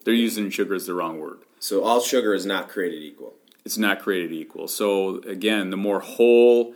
They're 0.03 0.15
using 0.15 0.49
sugar 0.49 0.73
as 0.73 0.87
the 0.87 0.95
wrong 0.95 1.19
word. 1.19 1.41
So, 1.59 1.83
all 1.83 2.01
sugar 2.01 2.33
is 2.33 2.47
not 2.47 2.69
created 2.69 3.03
equal. 3.03 3.35
It's 3.63 3.77
not 3.77 4.01
created 4.01 4.31
equal. 4.31 4.67
So, 4.67 5.17
again, 5.27 5.69
the 5.69 5.77
more 5.77 5.99
whole, 5.99 6.73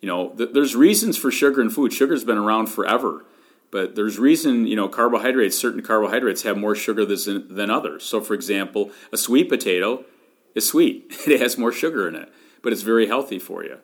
you 0.00 0.06
know, 0.06 0.28
th- 0.28 0.50
there's 0.52 0.76
reasons 0.76 1.16
for 1.16 1.32
sugar 1.32 1.60
in 1.60 1.70
food. 1.70 1.92
Sugar's 1.92 2.22
been 2.22 2.38
around 2.38 2.68
forever 2.68 3.24
but 3.72 3.96
there's 3.96 4.18
reason, 4.18 4.66
you 4.66 4.76
know, 4.76 4.86
carbohydrates, 4.86 5.58
certain 5.58 5.82
carbohydrates 5.82 6.42
have 6.42 6.58
more 6.58 6.76
sugar 6.76 7.06
than, 7.06 7.52
than 7.52 7.70
others. 7.70 8.04
So, 8.04 8.20
for 8.20 8.34
example, 8.34 8.90
a 9.10 9.16
sweet 9.16 9.48
potato 9.48 10.04
is 10.54 10.68
sweet, 10.68 11.06
it 11.26 11.40
has 11.40 11.58
more 11.58 11.72
sugar 11.72 12.06
in 12.06 12.14
it, 12.14 12.32
but 12.60 12.72
it's 12.72 12.82
very 12.82 13.06
healthy 13.06 13.40
for 13.40 13.64
you. 13.64 13.78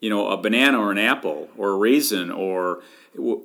You 0.00 0.10
know, 0.10 0.28
a 0.28 0.36
banana 0.36 0.80
or 0.80 0.90
an 0.90 0.98
apple 0.98 1.50
or 1.56 1.70
a 1.70 1.76
raisin 1.76 2.30
or 2.30 2.82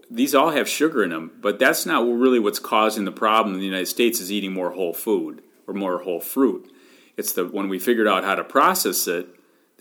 these 0.09 0.33
all 0.33 0.51
have 0.51 0.67
sugar 0.67 1.03
in 1.03 1.11
them, 1.11 1.31
but 1.39 1.59
that's 1.59 1.85
not 1.85 2.05
really 2.05 2.39
what's 2.39 2.59
causing 2.59 3.05
the 3.05 3.11
problem 3.11 3.53
in 3.53 3.59
the 3.59 3.65
United 3.65 3.87
States 3.87 4.19
is 4.19 4.31
eating 4.31 4.53
more 4.53 4.71
whole 4.71 4.93
food 4.93 5.43
or 5.67 5.73
more 5.73 6.03
whole 6.03 6.19
fruit. 6.19 6.73
It's 7.17 7.33
the 7.33 7.45
when 7.45 7.69
we 7.69 7.79
figured 7.79 8.07
out 8.07 8.23
how 8.23 8.35
to 8.35 8.43
process 8.43 9.07
it, 9.07 9.27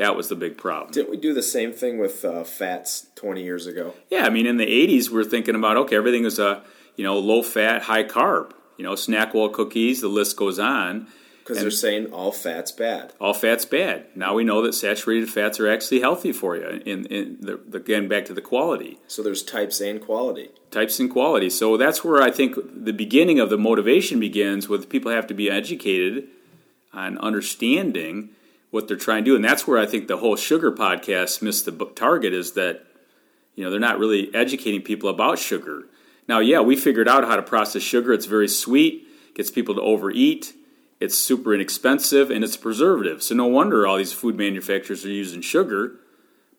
that 0.00 0.16
was 0.16 0.28
the 0.28 0.34
big 0.34 0.56
problem. 0.56 0.92
Didn't 0.92 1.10
we 1.10 1.18
do 1.18 1.34
the 1.34 1.42
same 1.42 1.74
thing 1.74 1.98
with 1.98 2.24
uh, 2.24 2.42
fats 2.42 3.08
20 3.16 3.42
years 3.42 3.66
ago? 3.66 3.92
Yeah, 4.08 4.24
I 4.24 4.30
mean, 4.30 4.46
in 4.46 4.56
the 4.56 4.64
80s, 4.64 5.10
we 5.10 5.20
are 5.20 5.24
thinking 5.24 5.54
about 5.54 5.76
okay, 5.76 5.94
everything 5.94 6.24
is 6.24 6.38
a 6.38 6.64
you 6.96 7.04
know 7.04 7.18
low 7.18 7.42
fat, 7.42 7.82
high 7.82 8.04
carb. 8.04 8.52
You 8.78 8.84
know, 8.84 8.94
SnackWell 8.94 9.52
cookies. 9.52 10.00
The 10.00 10.08
list 10.08 10.36
goes 10.38 10.58
on. 10.58 11.08
Because 11.40 11.60
they're 11.60 11.70
saying 11.70 12.12
all 12.12 12.32
fat's 12.32 12.72
bad. 12.72 13.12
All 13.20 13.34
fat's 13.34 13.66
bad. 13.66 14.06
Now 14.14 14.34
we 14.34 14.42
know 14.42 14.62
that 14.62 14.72
saturated 14.72 15.28
fats 15.28 15.60
are 15.60 15.68
actually 15.68 16.00
healthy 16.00 16.32
for 16.32 16.56
you. 16.56 16.80
In, 16.86 17.04
in 17.06 17.38
the, 17.40 17.60
again, 17.76 18.08
back 18.08 18.24
to 18.26 18.32
the 18.32 18.40
quality. 18.40 18.98
So 19.06 19.22
there's 19.22 19.42
types 19.42 19.80
and 19.80 20.00
quality. 20.00 20.50
Types 20.70 20.98
and 20.98 21.10
quality. 21.10 21.50
So 21.50 21.76
that's 21.76 22.02
where 22.02 22.22
I 22.22 22.30
think 22.30 22.56
the 22.56 22.92
beginning 22.92 23.38
of 23.38 23.50
the 23.50 23.58
motivation 23.58 24.18
begins. 24.18 24.66
With 24.68 24.88
people 24.88 25.10
have 25.10 25.26
to 25.26 25.34
be 25.34 25.50
educated 25.50 26.28
on 26.92 27.18
understanding 27.18 28.30
what 28.70 28.88
they're 28.88 28.96
trying 28.96 29.24
to 29.24 29.30
do. 29.30 29.36
And 29.36 29.44
that's 29.44 29.66
where 29.66 29.78
I 29.78 29.86
think 29.86 30.08
the 30.08 30.18
whole 30.18 30.36
sugar 30.36 30.72
podcast 30.72 31.42
missed 31.42 31.64
the 31.64 31.72
target 31.94 32.32
is 32.32 32.52
that, 32.52 32.86
you 33.54 33.64
know, 33.64 33.70
they're 33.70 33.80
not 33.80 33.98
really 33.98 34.32
educating 34.34 34.82
people 34.82 35.08
about 35.08 35.38
sugar. 35.38 35.86
Now, 36.28 36.38
yeah, 36.38 36.60
we 36.60 36.76
figured 36.76 37.08
out 37.08 37.24
how 37.24 37.36
to 37.36 37.42
process 37.42 37.82
sugar. 37.82 38.12
It's 38.12 38.26
very 38.26 38.48
sweet, 38.48 39.34
gets 39.34 39.50
people 39.50 39.74
to 39.74 39.80
overeat, 39.80 40.54
it's 41.00 41.16
super 41.16 41.54
inexpensive, 41.54 42.30
and 42.30 42.44
it's 42.44 42.58
preservative. 42.58 43.22
So 43.22 43.34
no 43.34 43.46
wonder 43.46 43.86
all 43.86 43.96
these 43.96 44.12
food 44.12 44.36
manufacturers 44.36 45.04
are 45.04 45.08
using 45.08 45.40
sugar. 45.40 45.96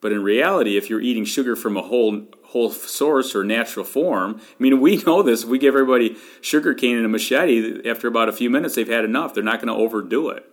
But 0.01 0.11
in 0.11 0.23
reality, 0.23 0.77
if 0.77 0.89
you're 0.89 0.99
eating 0.99 1.25
sugar 1.25 1.55
from 1.55 1.77
a 1.77 1.83
whole 1.83 2.25
whole 2.45 2.71
source 2.71 3.33
or 3.33 3.45
natural 3.45 3.85
form, 3.85 4.41
I 4.41 4.61
mean, 4.63 4.81
we 4.81 4.97
know 4.97 5.21
this. 5.23 5.43
If 5.43 5.49
we 5.49 5.57
give 5.57 5.73
everybody 5.73 6.17
sugar 6.41 6.73
cane 6.73 6.97
and 6.97 7.05
a 7.05 7.09
machete, 7.09 7.87
after 7.87 8.07
about 8.07 8.27
a 8.27 8.33
few 8.33 8.49
minutes, 8.49 8.75
they've 8.75 8.87
had 8.87 9.05
enough. 9.05 9.33
They're 9.33 9.43
not 9.43 9.61
going 9.61 9.69
to 9.69 9.81
overdo 9.81 10.29
it. 10.29 10.50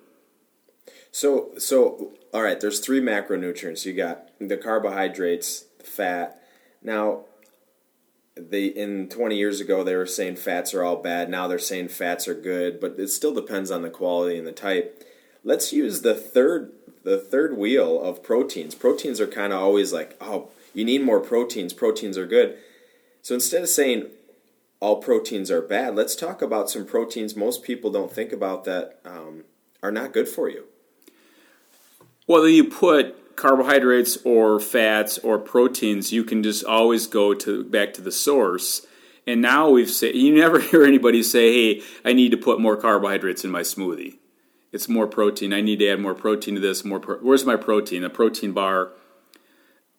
So 1.10 1.50
so 1.58 2.12
all 2.32 2.42
right, 2.42 2.60
there's 2.60 2.80
three 2.80 3.00
macronutrients. 3.00 3.84
You 3.84 3.94
got 3.94 4.28
the 4.38 4.56
carbohydrates, 4.56 5.64
the 5.78 5.84
fat. 5.84 6.42
Now 6.82 7.24
they 8.36 8.66
in 8.66 9.08
20 9.08 9.36
years 9.36 9.60
ago 9.60 9.82
they 9.82 9.96
were 9.96 10.06
saying 10.06 10.36
fats 10.36 10.74
are 10.74 10.84
all 10.84 10.96
bad. 10.96 11.28
Now 11.28 11.48
they're 11.48 11.58
saying 11.58 11.88
fats 11.88 12.28
are 12.28 12.34
good, 12.34 12.80
but 12.80 12.98
it 12.98 13.08
still 13.08 13.34
depends 13.34 13.70
on 13.70 13.82
the 13.82 13.90
quality 13.90 14.38
and 14.38 14.46
the 14.46 14.52
type. 14.52 15.04
Let's 15.42 15.72
use 15.72 16.02
the 16.02 16.14
third 16.14 16.72
the 17.04 17.18
third 17.18 17.56
wheel 17.56 18.02
of 18.02 18.22
proteins. 18.22 18.74
Proteins 18.74 19.20
are 19.20 19.26
kind 19.26 19.52
of 19.52 19.60
always 19.60 19.92
like, 19.92 20.16
"Oh, 20.20 20.50
you 20.74 20.84
need 20.84 21.02
more 21.02 21.20
proteins. 21.20 21.72
Proteins 21.72 22.18
are 22.18 22.26
good." 22.26 22.58
So 23.22 23.34
instead 23.34 23.62
of 23.62 23.68
saying 23.68 24.06
all 24.80 24.96
proteins 24.96 25.50
are 25.50 25.62
bad, 25.62 25.96
let's 25.96 26.14
talk 26.14 26.42
about 26.42 26.70
some 26.70 26.84
proteins 26.86 27.34
most 27.34 27.62
people 27.62 27.90
don't 27.90 28.12
think 28.12 28.32
about 28.32 28.64
that 28.64 29.00
um, 29.04 29.44
are 29.82 29.90
not 29.90 30.12
good 30.12 30.28
for 30.28 30.48
you 30.48 30.67
whether 32.28 32.48
you 32.48 32.62
put 32.62 33.36
carbohydrates 33.36 34.18
or 34.22 34.60
fats 34.60 35.16
or 35.18 35.38
proteins, 35.38 36.12
you 36.12 36.22
can 36.22 36.42
just 36.42 36.62
always 36.62 37.06
go 37.06 37.32
to 37.32 37.64
back 37.64 37.94
to 37.94 38.02
the 38.02 38.12
source. 38.12 38.86
And 39.26 39.40
now 39.40 39.70
we've 39.70 39.90
said 39.90 40.14
you 40.14 40.34
never 40.34 40.60
hear 40.70 40.84
anybody 40.84 41.22
say, 41.22 41.52
"Hey, 41.52 41.82
I 42.04 42.12
need 42.12 42.30
to 42.30 42.36
put 42.36 42.60
more 42.60 42.76
carbohydrates 42.76 43.44
in 43.44 43.50
my 43.50 43.62
smoothie." 43.62 44.18
It's 44.72 44.90
more 44.90 45.06
protein. 45.06 45.54
I 45.54 45.62
need 45.62 45.78
to 45.78 45.88
add 45.88 46.00
more 46.00 46.14
protein 46.14 46.54
to 46.56 46.60
this. 46.60 46.84
More. 46.84 47.00
Pro- 47.00 47.16
Where's 47.16 47.46
my 47.46 47.56
protein? 47.56 48.04
A 48.04 48.10
protein 48.10 48.52
bar. 48.52 48.92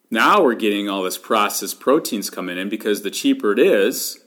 Now 0.08 0.42
we're 0.42 0.54
getting 0.54 0.88
all 0.88 1.02
this 1.02 1.18
processed 1.18 1.80
proteins 1.80 2.30
coming 2.30 2.58
in 2.58 2.68
because 2.68 3.02
the 3.02 3.10
cheaper 3.10 3.52
it 3.52 3.58
is, 3.58 4.20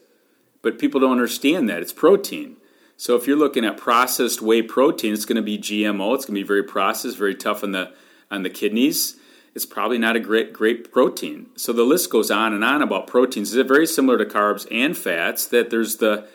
but 0.61 0.77
people 0.79 0.99
don't 0.99 1.11
understand 1.13 1.69
that 1.69 1.81
it's 1.81 1.93
protein. 1.93 2.57
So 2.97 3.15
if 3.15 3.27
you're 3.27 3.37
looking 3.37 3.65
at 3.65 3.77
processed 3.77 4.41
whey 4.41 4.61
protein, 4.61 5.13
it's 5.13 5.25
going 5.25 5.35
to 5.35 5.41
be 5.41 5.57
GMO. 5.57 6.15
It's 6.15 6.25
going 6.25 6.35
to 6.35 6.41
be 6.41 6.43
very 6.43 6.63
processed, 6.63 7.17
very 7.17 7.35
tough 7.35 7.63
on 7.63 7.71
the 7.71 7.91
on 8.29 8.43
the 8.43 8.49
kidneys. 8.49 9.17
It's 9.55 9.65
probably 9.65 9.97
not 9.97 10.15
a 10.15 10.19
great 10.19 10.53
great 10.53 10.91
protein. 10.91 11.47
So 11.55 11.73
the 11.73 11.83
list 11.83 12.09
goes 12.09 12.31
on 12.31 12.53
and 12.53 12.63
on 12.63 12.81
about 12.81 13.07
proteins. 13.07 13.53
It's 13.53 13.67
very 13.67 13.87
similar 13.87 14.17
to 14.17 14.25
carbs 14.25 14.67
and 14.71 14.97
fats. 14.97 15.45
That 15.47 15.69
there's 15.69 15.97
the 15.97 16.27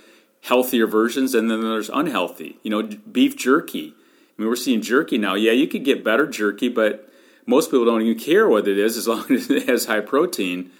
healthier 0.42 0.86
versions 0.86 1.34
and 1.34 1.50
then 1.50 1.60
there's 1.62 1.90
unhealthy. 1.90 2.58
You 2.62 2.70
know, 2.70 2.82
beef 2.82 3.36
jerky. 3.36 3.94
I 3.96 4.42
mean, 4.42 4.48
we're 4.48 4.56
seeing 4.56 4.82
jerky 4.82 5.18
now. 5.18 5.34
Yeah, 5.34 5.52
you 5.52 5.66
could 5.66 5.84
get 5.84 6.04
better 6.04 6.26
jerky, 6.26 6.68
but 6.68 7.08
most 7.44 7.70
people 7.70 7.84
don't 7.84 8.02
even 8.02 8.18
care 8.18 8.48
what 8.48 8.68
it 8.68 8.78
is 8.78 8.96
as 8.96 9.08
long 9.08 9.24
as 9.32 9.50
it 9.50 9.68
has 9.68 9.86
high 9.86 10.00
protein. 10.00 10.70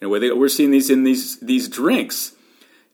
And 0.00 0.10
we're 0.10 0.48
seeing 0.48 0.70
these 0.70 0.90
in 0.90 1.04
these 1.04 1.38
these 1.40 1.68
drinks 1.68 2.32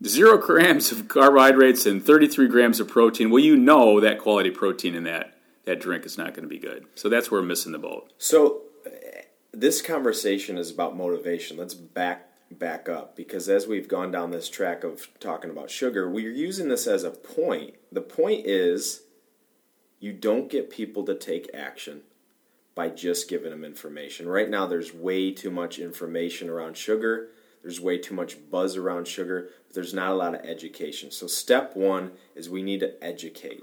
zero 0.05 0.39
grams 0.39 0.93
of 0.93 1.09
carbohydrates 1.09 1.87
and 1.87 2.05
33 2.05 2.49
grams 2.49 2.81
of 2.81 2.89
protein, 2.89 3.31
well, 3.31 3.43
you 3.43 3.57
know 3.57 4.01
that 4.01 4.19
quality 4.19 4.51
protein 4.51 4.95
in 4.95 5.05
that, 5.05 5.35
that 5.65 5.81
drink 5.81 6.07
is 6.07 6.19
not 6.19 6.35
going 6.35 6.43
to 6.43 6.49
be 6.49 6.59
good. 6.59 6.87
So 6.95 7.09
that's 7.09 7.31
where 7.31 7.41
we're 7.41 7.47
missing 7.47 7.73
the 7.73 7.79
boat. 7.79 8.13
So 8.19 8.63
eh, 8.87 9.23
this 9.53 9.83
conversation 9.83 10.59
is 10.59 10.71
about 10.71 10.97
motivation. 10.97 11.57
Let's 11.57 11.75
back 11.75 12.25
back 12.51 12.89
up 12.89 13.15
because 13.15 13.47
as 13.51 13.67
we've 13.67 13.89
gone 13.89 14.11
down 14.11 14.31
this 14.31 14.49
track 14.49 14.83
of 14.83 15.09
talking 15.21 15.51
about 15.51 15.71
sugar, 15.71 16.09
we're 16.11 16.33
using 16.33 16.69
this 16.69 16.87
as 16.87 17.05
a 17.05 17.11
point. 17.11 17.75
The 17.93 18.01
point 18.01 18.47
is 18.47 19.03
you 20.01 20.13
don't 20.13 20.49
get 20.49 20.71
people 20.71 21.05
to 21.05 21.15
take 21.15 21.51
action 21.53 22.03
by 22.75 22.89
just 22.89 23.29
giving 23.29 23.51
them 23.51 23.65
information. 23.65 24.29
Right 24.29 24.49
now 24.49 24.67
there's 24.67 24.95
way 24.95 25.33
too 25.33 25.51
much 25.51 25.79
information 25.79 26.49
around 26.49 26.77
sugar 26.77 27.29
there's 27.63 27.81
way 27.81 27.99
too 27.99 28.15
much 28.15 28.37
buzz 28.51 28.77
around 28.77 29.09
sugar, 29.09 29.51
but 29.67 29.75
there's 29.75 29.95
not 29.95 30.13
a 30.13 30.15
lot 30.15 30.35
of 30.35 30.45
education. 30.45 31.11
So, 31.11 31.27
step 31.27 31.77
one 31.77 32.13
is 32.35 32.49
we 32.49 32.63
need 32.63 32.81
to 32.81 33.03
educate. 33.03 33.63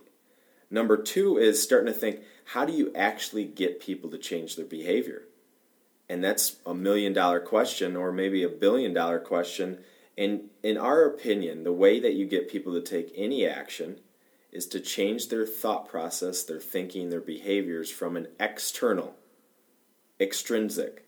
Number 0.69 0.97
two 0.97 1.37
is 1.37 1.61
starting 1.61 1.91
to 1.93 1.97
think 1.97 2.21
how 2.49 2.65
do 2.65 2.73
you 2.73 2.91
actually 2.95 3.45
get 3.45 3.79
people 3.79 4.09
to 4.11 4.17
change 4.17 4.55
their 4.55 4.65
behavior? 4.65 5.23
And 6.09 6.23
that's 6.23 6.57
a 6.65 6.73
million 6.73 7.13
dollar 7.13 7.39
question 7.39 7.95
or 7.95 8.11
maybe 8.11 8.43
a 8.43 8.49
billion 8.49 8.93
dollar 8.93 9.19
question. 9.19 9.79
And 10.17 10.49
in 10.63 10.77
our 10.77 11.05
opinion, 11.05 11.63
the 11.63 11.73
way 11.73 11.99
that 11.99 12.13
you 12.13 12.25
get 12.25 12.49
people 12.49 12.73
to 12.73 12.81
take 12.81 13.11
any 13.15 13.47
action 13.47 13.99
is 14.51 14.67
to 14.67 14.79
change 14.79 15.27
their 15.29 15.45
thought 15.45 15.87
process, 15.87 16.43
their 16.43 16.59
thinking, 16.59 17.09
their 17.09 17.21
behaviors 17.21 17.89
from 17.89 18.15
an 18.15 18.27
external, 18.39 19.15
extrinsic, 20.19 21.05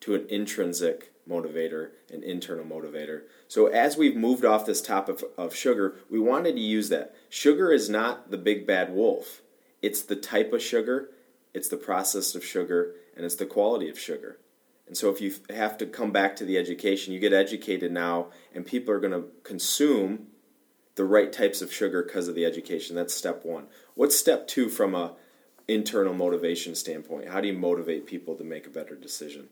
to 0.00 0.14
an 0.14 0.26
intrinsic 0.28 1.13
motivator 1.28 1.90
and 2.12 2.22
internal 2.22 2.64
motivator. 2.64 3.22
So 3.48 3.66
as 3.66 3.96
we've 3.96 4.16
moved 4.16 4.44
off 4.44 4.66
this 4.66 4.82
topic 4.82 5.22
of, 5.22 5.24
of 5.38 5.54
sugar, 5.54 5.96
we 6.10 6.18
wanted 6.18 6.54
to 6.54 6.60
use 6.60 6.88
that. 6.90 7.14
Sugar 7.28 7.72
is 7.72 7.88
not 7.88 8.30
the 8.30 8.38
big 8.38 8.66
bad 8.66 8.92
wolf. 8.92 9.40
It's 9.80 10.02
the 10.02 10.16
type 10.16 10.52
of 10.52 10.62
sugar, 10.62 11.10
it's 11.52 11.68
the 11.68 11.76
process 11.76 12.34
of 12.34 12.44
sugar, 12.44 12.94
and 13.16 13.24
it's 13.24 13.36
the 13.36 13.46
quality 13.46 13.88
of 13.88 13.98
sugar. 13.98 14.38
And 14.86 14.96
so 14.96 15.10
if 15.10 15.20
you 15.20 15.34
have 15.50 15.78
to 15.78 15.86
come 15.86 16.12
back 16.12 16.36
to 16.36 16.44
the 16.44 16.58
education, 16.58 17.14
you 17.14 17.20
get 17.20 17.32
educated 17.32 17.90
now 17.92 18.28
and 18.54 18.66
people 18.66 18.92
are 18.92 19.00
going 19.00 19.12
to 19.12 19.28
consume 19.42 20.26
the 20.96 21.04
right 21.04 21.32
types 21.32 21.62
of 21.62 21.72
sugar 21.72 22.02
because 22.02 22.28
of 22.28 22.34
the 22.34 22.44
education. 22.44 22.94
That's 22.94 23.14
step 23.14 23.44
1. 23.44 23.66
What's 23.94 24.16
step 24.16 24.46
2 24.46 24.68
from 24.68 24.94
a 24.94 25.14
internal 25.66 26.12
motivation 26.12 26.74
standpoint? 26.74 27.28
How 27.28 27.40
do 27.40 27.48
you 27.48 27.54
motivate 27.54 28.06
people 28.06 28.36
to 28.36 28.44
make 28.44 28.66
a 28.66 28.70
better 28.70 28.94
decision? 28.94 29.48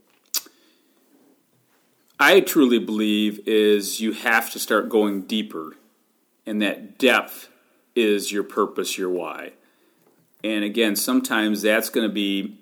I 2.25 2.39
truly 2.39 2.79
believe 2.79 3.41
is 3.49 4.01
you 4.01 4.13
have 4.13 4.49
to 4.53 4.61
start 4.61 4.89
going 4.89 5.23
deeper, 5.23 5.75
and 6.47 6.63
that 6.63 6.97
depth 6.97 7.49
is 7.97 8.31
your 8.31 8.45
purpose, 8.45 8.97
your 8.97 9.11
why. 9.11 9.55
And 10.45 10.63
again, 10.63 10.95
sometimes 10.95 11.63
that's 11.63 11.89
going 11.91 12.09
to 12.09 12.15
be 12.15 12.61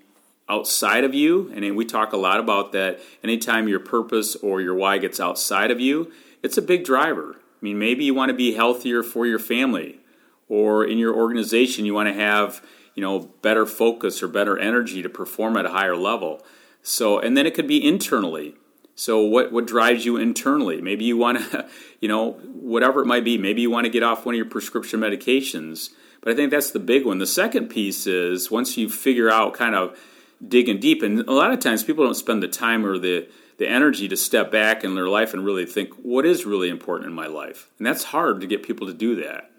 outside 0.49 1.05
of 1.05 1.13
you, 1.13 1.53
and 1.55 1.77
we 1.77 1.85
talk 1.85 2.15
a 2.15 2.17
lot 2.17 2.41
about 2.41 2.73
that. 2.73 3.01
Anytime 3.23 3.69
your 3.69 3.81
purpose 3.81 4.35
or 4.35 4.63
your 4.63 4.75
why 4.75 4.97
gets 4.97 5.21
outside 5.21 5.71
of 5.71 5.79
you, 5.79 6.11
it's 6.43 6.57
a 6.57 6.63
big 6.63 6.83
driver. 6.83 7.37
I 7.37 7.59
mean, 7.61 7.79
maybe 7.79 8.03
you 8.03 8.15
want 8.15 8.31
to 8.31 8.35
be 8.35 8.55
healthier 8.55 9.03
for 9.03 9.27
your 9.27 9.39
family, 9.39 10.01
or 10.49 10.87
in 10.87 10.97
your 10.97 11.15
organization, 11.15 11.85
you 11.85 11.93
want 11.93 12.09
to 12.09 12.15
have 12.15 12.65
you 12.95 13.03
know 13.03 13.29
better 13.43 13.67
focus 13.67 14.23
or 14.23 14.29
better 14.29 14.59
energy 14.59 15.03
to 15.03 15.11
perform 15.11 15.59
at 15.59 15.67
a 15.67 15.71
higher 15.71 15.97
level. 15.97 16.43
So, 16.83 17.19
and 17.19 17.37
then 17.37 17.45
it 17.45 17.53
could 17.53 17.69
be 17.69 17.87
internally. 17.87 18.55
So 19.01 19.23
what 19.23 19.51
what 19.51 19.67
drives 19.67 20.05
you 20.05 20.19
internally? 20.19 20.83
Maybe 20.83 21.07
you 21.07 21.17
want 21.17 21.39
to, 21.39 21.67
you 22.01 22.09
know, 22.09 22.33
whatever 22.33 23.01
it 23.01 23.07
might 23.07 23.25
be. 23.25 23.39
Maybe 23.39 23.63
you 23.63 23.71
want 23.71 23.87
to 23.87 23.91
get 23.91 24.03
off 24.03 24.27
one 24.27 24.35
of 24.35 24.37
your 24.37 24.45
prescription 24.45 25.01
medications. 25.01 25.89
But 26.21 26.35
I 26.35 26.37
think 26.37 26.51
that's 26.51 26.71
the 26.71 26.81
big 26.81 27.07
one. 27.07 27.17
The 27.17 27.27
second 27.27 27.69
piece 27.69 28.07
is 28.07 28.51
once 28.51 28.77
you 28.77 28.91
figure 28.91 29.31
out 29.31 29.55
kind 29.55 29.75
of 29.75 29.99
digging 30.47 30.81
deep, 30.81 31.03
and 31.03 31.21
a 31.21 31.33
lot 31.33 31.51
of 31.51 31.61
times 31.61 31.83
people 31.83 32.05
don't 32.05 32.13
spend 32.13 32.43
the 32.43 32.49
time 32.49 32.85
or 32.85 32.99
the 32.99 33.27
the 33.57 33.67
energy 33.67 34.07
to 34.07 34.19
step 34.19 34.51
back 34.51 34.85
in 34.85 34.95
their 34.95 35.09
life 35.09 35.33
and 35.33 35.47
really 35.47 35.65
think 35.65 35.95
what 36.03 36.27
is 36.27 36.45
really 36.45 36.69
important 36.69 37.09
in 37.09 37.15
my 37.15 37.27
life, 37.27 37.71
and 37.79 37.87
that's 37.87 38.05
hard 38.05 38.43
to 38.43 38.47
get 38.47 38.63
people 38.63 38.87
to 38.87 38.93
do 38.93 39.17
that. 39.17 39.51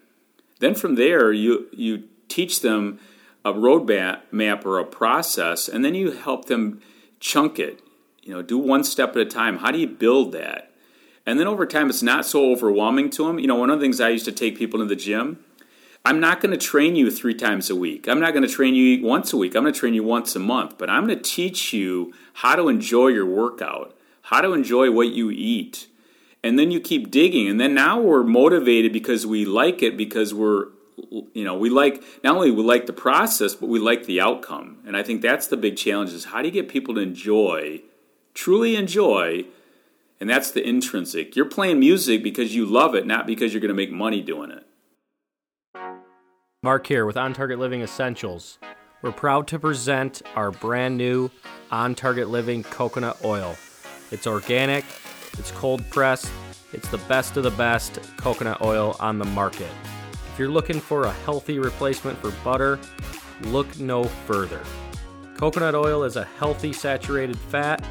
Then 0.59 0.75
from 0.75 0.93
there, 0.93 1.33
you 1.33 1.65
you 1.71 2.03
teach 2.27 2.61
them 2.61 2.99
a 3.43 3.51
roadmap 3.51 4.19
map 4.29 4.67
or 4.67 4.77
a 4.77 4.85
process, 4.85 5.67
and 5.67 5.83
then 5.83 5.95
you 5.95 6.11
help 6.11 6.45
them 6.45 6.79
chunk 7.19 7.57
it 7.57 7.81
you 8.23 8.33
know, 8.33 8.41
do 8.41 8.57
one 8.57 8.83
step 8.83 9.11
at 9.11 9.17
a 9.17 9.25
time. 9.25 9.57
How 9.57 9.71
do 9.71 9.79
you 9.79 9.87
build 9.87 10.31
that? 10.33 10.71
And 11.25 11.39
then 11.39 11.47
over 11.47 11.65
time, 11.65 11.89
it's 11.89 12.01
not 12.01 12.25
so 12.25 12.51
overwhelming 12.51 13.09
to 13.11 13.27
them. 13.27 13.39
You 13.39 13.47
know, 13.47 13.55
one 13.55 13.69
of 13.69 13.79
the 13.79 13.83
things 13.83 14.01
I 14.01 14.09
used 14.09 14.25
to 14.25 14.31
take 14.31 14.57
people 14.57 14.79
to 14.79 14.85
the 14.85 14.95
gym, 14.95 15.43
I'm 16.03 16.19
not 16.19 16.41
going 16.41 16.51
to 16.51 16.57
train 16.57 16.95
you 16.95 17.11
three 17.11 17.35
times 17.35 17.69
a 17.69 17.75
week. 17.75 18.07
I'm 18.07 18.19
not 18.19 18.33
going 18.33 18.47
to 18.47 18.53
train 18.53 18.73
you 18.73 19.05
once 19.05 19.31
a 19.33 19.37
week. 19.37 19.55
I'm 19.55 19.63
going 19.63 19.73
to 19.73 19.79
train 19.79 19.93
you 19.93 20.03
once 20.03 20.35
a 20.35 20.39
month. 20.39 20.77
But 20.77 20.89
I'm 20.89 21.05
going 21.05 21.17
to 21.17 21.23
teach 21.23 21.73
you 21.73 22.13
how 22.33 22.55
to 22.55 22.69
enjoy 22.69 23.09
your 23.09 23.25
workout, 23.25 23.95
how 24.23 24.41
to 24.41 24.53
enjoy 24.53 24.91
what 24.91 25.09
you 25.09 25.29
eat. 25.29 25.87
And 26.43 26.57
then 26.57 26.71
you 26.71 26.79
keep 26.79 27.11
digging. 27.11 27.47
And 27.47 27.59
then 27.59 27.75
now 27.75 28.01
we're 28.01 28.23
motivated 28.23 28.91
because 28.91 29.27
we 29.27 29.45
like 29.45 29.83
it, 29.83 29.95
because 29.95 30.33
we're 30.33 30.69
you 31.33 31.43
know 31.43 31.57
we 31.57 31.69
like 31.69 32.03
not 32.23 32.35
only 32.35 32.51
we 32.51 32.61
like 32.61 32.85
the 32.85 32.93
process 32.93 33.55
but 33.55 33.67
we 33.67 33.79
like 33.79 34.05
the 34.05 34.21
outcome 34.21 34.77
and 34.85 34.95
i 34.95 35.01
think 35.01 35.21
that's 35.21 35.47
the 35.47 35.57
big 35.57 35.75
challenge 35.75 36.11
is 36.11 36.25
how 36.25 36.41
do 36.41 36.47
you 36.47 36.51
get 36.51 36.69
people 36.69 36.93
to 36.93 37.01
enjoy 37.01 37.81
truly 38.33 38.75
enjoy, 38.75 39.45
and 40.19 40.29
that's 40.29 40.51
the 40.51 40.67
intrinsic. 40.67 41.35
You're 41.35 41.45
playing 41.45 41.79
music 41.79 42.23
because 42.23 42.55
you 42.55 42.65
love 42.65 42.95
it, 42.95 43.05
not 43.05 43.27
because 43.27 43.53
you're 43.53 43.61
going 43.61 43.69
to 43.69 43.73
make 43.75 43.91
money 43.91 44.21
doing 44.21 44.51
it. 44.51 44.65
Mark 46.63 46.85
here 46.85 47.05
with 47.05 47.17
On 47.17 47.33
Target 47.33 47.57
Living 47.57 47.81
Essentials. 47.81 48.59
We're 49.01 49.11
proud 49.11 49.47
to 49.47 49.57
present 49.57 50.21
our 50.35 50.51
brand 50.51 50.95
new 50.95 51.31
On 51.71 51.95
Target 51.95 52.29
Living 52.29 52.61
coconut 52.61 53.17
oil. 53.25 53.55
It's 54.11 54.27
organic, 54.27 54.85
it's 55.39 55.49
cold 55.51 55.87
pressed, 55.89 56.31
it's 56.71 56.87
the 56.89 56.99
best 56.99 57.35
of 57.35 57.43
the 57.43 57.51
best 57.51 57.99
coconut 58.17 58.61
oil 58.61 58.95
on 58.99 59.17
the 59.17 59.25
market. 59.25 59.71
If 60.31 60.37
you're 60.37 60.49
looking 60.49 60.79
for 60.79 61.05
a 61.05 61.11
healthy 61.11 61.57
replacement 61.57 62.19
for 62.19 62.31
butter, 62.43 62.79
look 63.45 63.79
no 63.79 64.03
further. 64.03 64.61
Coconut 65.37 65.73
oil 65.73 66.03
is 66.03 66.15
a 66.15 66.25
healthy 66.37 66.71
saturated 66.71 67.37
fat 67.37 67.83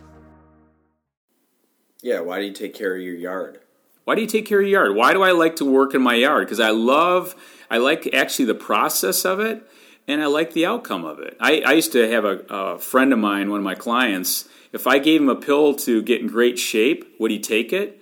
Yeah, 2.01 2.19
why 2.19 2.39
do 2.39 2.45
you 2.45 2.51
take 2.51 2.73
care 2.73 2.95
of 2.95 3.01
your 3.01 3.15
yard? 3.15 3.59
Why 4.03 4.15
do 4.15 4.21
you 4.21 4.27
take 4.27 4.45
care 4.45 4.59
of 4.59 4.67
your 4.67 4.81
yard? 4.81 4.97
Why 4.97 5.13
do 5.13 5.23
I 5.23 5.31
like 5.31 5.55
to 5.57 5.65
work 5.65 5.95
in 5.95 6.01
my 6.01 6.15
yard? 6.15 6.45
Because 6.45 6.59
I 6.59 6.71
love, 6.71 7.35
I 7.71 7.77
like 7.77 8.13
actually 8.13 8.43
the 8.45 8.55
process 8.55 9.23
of 9.23 9.39
it, 9.39 9.65
and 10.07 10.21
I 10.21 10.25
like 10.27 10.53
the 10.53 10.65
outcome 10.65 11.05
of 11.05 11.19
it. 11.19 11.37
I, 11.39 11.61
I 11.61 11.73
used 11.73 11.91
to 11.93 12.09
have 12.09 12.25
a, 12.25 12.39
a 12.49 12.79
friend 12.79 13.13
of 13.13 13.19
mine, 13.19 13.49
one 13.49 13.59
of 13.59 13.63
my 13.63 13.75
clients, 13.75 14.47
if 14.73 14.87
I 14.87 14.97
gave 14.97 15.21
him 15.21 15.29
a 15.29 15.35
pill 15.35 15.75
to 15.75 16.01
get 16.01 16.19
in 16.19 16.27
great 16.27 16.57
shape, 16.57 17.15
would 17.19 17.29
he 17.31 17.39
take 17.39 17.71
it? 17.71 18.01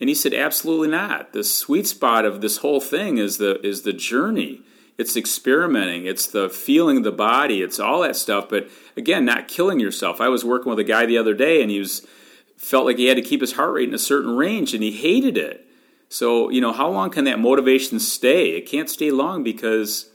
And 0.00 0.08
he 0.08 0.14
said, 0.14 0.34
absolutely 0.34 0.88
not. 0.88 1.34
The 1.34 1.44
sweet 1.44 1.86
spot 1.86 2.24
of 2.24 2.40
this 2.40 2.58
whole 2.58 2.80
thing 2.80 3.18
is 3.18 3.38
the 3.38 3.60
is 3.64 3.82
the 3.82 3.92
journey. 3.92 4.62
It's 4.98 5.16
experimenting. 5.16 6.06
It's 6.06 6.26
the 6.26 6.48
feeling 6.48 6.98
of 6.98 7.04
the 7.04 7.12
body. 7.12 7.60
It's 7.60 7.78
all 7.78 8.00
that 8.00 8.16
stuff. 8.16 8.48
But 8.48 8.68
again, 8.96 9.26
not 9.26 9.46
killing 9.46 9.78
yourself. 9.78 10.22
I 10.22 10.28
was 10.28 10.42
working 10.44 10.70
with 10.70 10.78
a 10.78 10.84
guy 10.84 11.04
the 11.04 11.18
other 11.18 11.34
day, 11.34 11.60
and 11.60 11.70
he 11.70 11.78
was 11.78 12.06
felt 12.56 12.86
like 12.86 12.96
he 12.96 13.06
had 13.06 13.18
to 13.18 13.22
keep 13.22 13.42
his 13.42 13.52
heart 13.52 13.74
rate 13.74 13.88
in 13.88 13.94
a 13.94 13.98
certain 13.98 14.34
range, 14.36 14.72
and 14.72 14.82
he 14.82 14.92
hated 14.92 15.36
it. 15.36 15.66
So 16.08 16.48
you 16.48 16.62
know, 16.62 16.72
how 16.72 16.88
long 16.88 17.10
can 17.10 17.24
that 17.24 17.38
motivation 17.38 18.00
stay? 18.00 18.50
It 18.50 18.66
can't 18.66 18.88
stay 18.88 19.10
long 19.10 19.42
because 19.42 20.08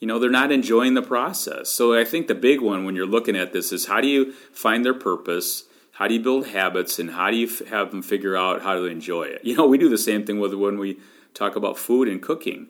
you 0.00 0.08
know 0.08 0.18
they're 0.18 0.30
not 0.30 0.50
enjoying 0.50 0.94
the 0.94 1.02
process 1.02 1.68
so 1.70 1.94
i 1.94 2.04
think 2.04 2.26
the 2.26 2.34
big 2.34 2.60
one 2.60 2.84
when 2.84 2.96
you're 2.96 3.06
looking 3.06 3.36
at 3.36 3.52
this 3.52 3.70
is 3.72 3.86
how 3.86 4.00
do 4.00 4.08
you 4.08 4.32
find 4.52 4.84
their 4.84 4.94
purpose 4.94 5.64
How 6.00 6.08
do 6.08 6.14
you 6.14 6.20
build 6.20 6.46
habits, 6.46 6.98
and 6.98 7.10
how 7.10 7.30
do 7.30 7.36
you 7.36 7.46
f- 7.46 7.68
have 7.68 7.90
them 7.90 8.00
figure 8.00 8.34
out 8.34 8.62
how 8.62 8.72
to 8.72 8.84
enjoy 8.86 9.24
it? 9.24 9.44
You 9.44 9.54
know, 9.54 9.66
we 9.66 9.76
do 9.76 9.90
the 9.90 9.98
same 9.98 10.24
thing 10.24 10.40
with 10.40 10.54
when 10.54 10.78
we 10.78 10.98
talk 11.34 11.56
about 11.56 11.76
food 11.76 12.08
and 12.08 12.22
cooking. 12.22 12.68